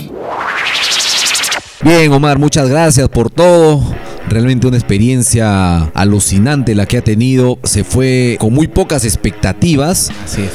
[1.84, 3.82] Bien, Omar, muchas gracias por todo.
[4.28, 7.58] Realmente una experiencia alucinante la que ha tenido.
[7.64, 10.10] Se fue con muy pocas expectativas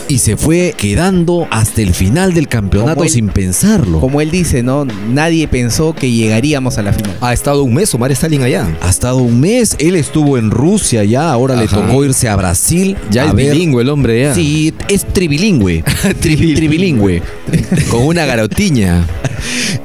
[0.08, 4.00] y se fue quedando hasta el final del campeonato él- sin pensarlo.
[4.00, 4.86] Como él dice, ¿no?
[4.86, 7.16] Nadie pensó que llegaríamos a la final.
[7.22, 8.68] Ha estado un mes Omar Stalin allá.
[8.82, 12.96] Ha estado un mes, él estuvo en Rusia ya, ahora le tocó irse a Brasil.
[13.12, 14.36] Ya a es ver- bilingüe el hombre ya.
[14.36, 15.84] Sí, es tribilingüe.
[16.22, 17.22] Tri- tribilingüe.
[17.90, 19.06] Con una garotiña.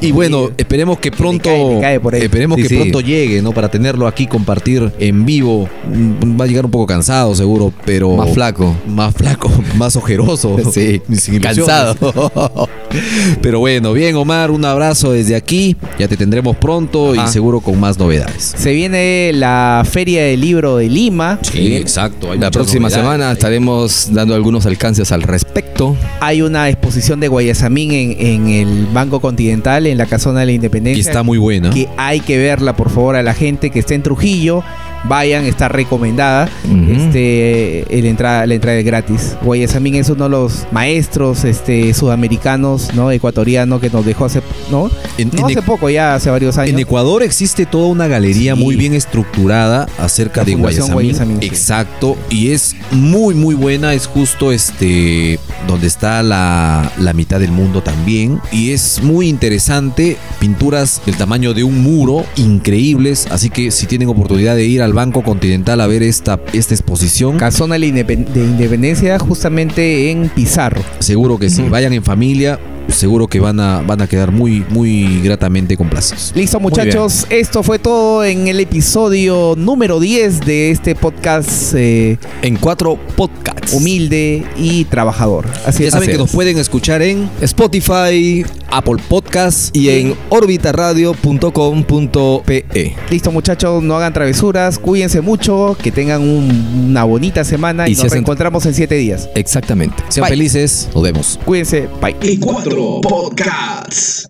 [0.00, 2.22] Y bueno, esperemos que pronto cae, por ahí.
[2.22, 2.76] esperemos Sí, que sí.
[2.76, 3.52] pronto llegue, ¿no?
[3.52, 5.68] Para tenerlo aquí compartir en vivo.
[5.86, 8.74] Mm, Va a llegar un poco cansado, seguro, pero Más flaco.
[8.88, 10.56] más flaco, más ojeroso.
[10.72, 11.94] Sí, sin cansado.
[13.42, 15.76] Pero bueno, bien Omar, un abrazo desde aquí.
[15.98, 17.24] Ya te tendremos pronto Ajá.
[17.28, 18.54] y seguro con más novedades.
[18.56, 21.38] Se viene la Feria del Libro de Lima.
[21.42, 22.32] Sí, exacto.
[22.32, 25.96] hay La próxima novedades semana estaremos dando algunos alcances al respecto.
[26.20, 30.50] Hay una exposición de Guayasamín en, en el Banco Continental, en la Casona de la
[30.50, 31.00] que Independencia.
[31.00, 31.70] está muy buena.
[31.70, 34.62] que hay que verla, por favor, a la gente que esté en Trujillo.
[35.04, 36.48] Vayan, está recomendada.
[36.90, 39.36] Este, el entrada, la entrada es gratis.
[39.42, 43.10] Guayasamín es uno de los maestros este, sudamericanos, ¿no?
[43.10, 44.90] Ecuatoriano que nos dejó hace, ¿no?
[45.16, 46.72] En- no en hace poco, ya hace varios años.
[46.72, 48.62] En Ecuador existe toda una galería Sí.
[48.62, 51.38] muy bien estructurada acerca La de Guayasamín.
[51.42, 52.16] Exacto.
[52.30, 53.94] Y es muy, muy buena.
[53.94, 58.40] Es justo este donde está la, la mitad del mundo también.
[58.52, 60.16] Y es muy interesante.
[60.40, 63.26] Pinturas del tamaño de un muro, increíbles.
[63.30, 67.36] Así que si tienen oportunidad de ir al Banco Continental a ver esta, esta exposición,
[67.36, 70.82] Casona de Independencia, justamente en Pizarro.
[70.98, 71.62] seguro que sí.
[71.68, 72.58] Vayan en familia.
[72.88, 76.32] Seguro que van a, van a quedar muy, muy gratamente complacidos.
[76.34, 77.26] Listo, muchachos.
[77.30, 83.72] Esto fue todo en el episodio número 10 de este podcast eh, En cuatro podcasts.
[83.74, 85.46] humilde y trabajador.
[85.66, 85.92] Así Ya es.
[85.92, 92.94] saben Así que nos pueden escuchar en Spotify Apple Podcasts y en orbitaradio.com.pe.
[93.10, 93.82] Listo, muchachos.
[93.82, 94.78] No hagan travesuras.
[94.78, 95.76] Cuídense mucho.
[95.82, 97.88] Que tengan un- una bonita semana.
[97.88, 99.28] Y, nos hacen- reencontramos en 7 días.
[99.34, 99.96] Exactamente.
[100.08, 100.30] Sean Bye.
[100.30, 100.88] felices.
[100.94, 101.38] Nos vemos.
[101.44, 101.88] Cuídense.
[102.00, 102.16] Bye.
[102.22, 104.26] Y cuatro podcasts.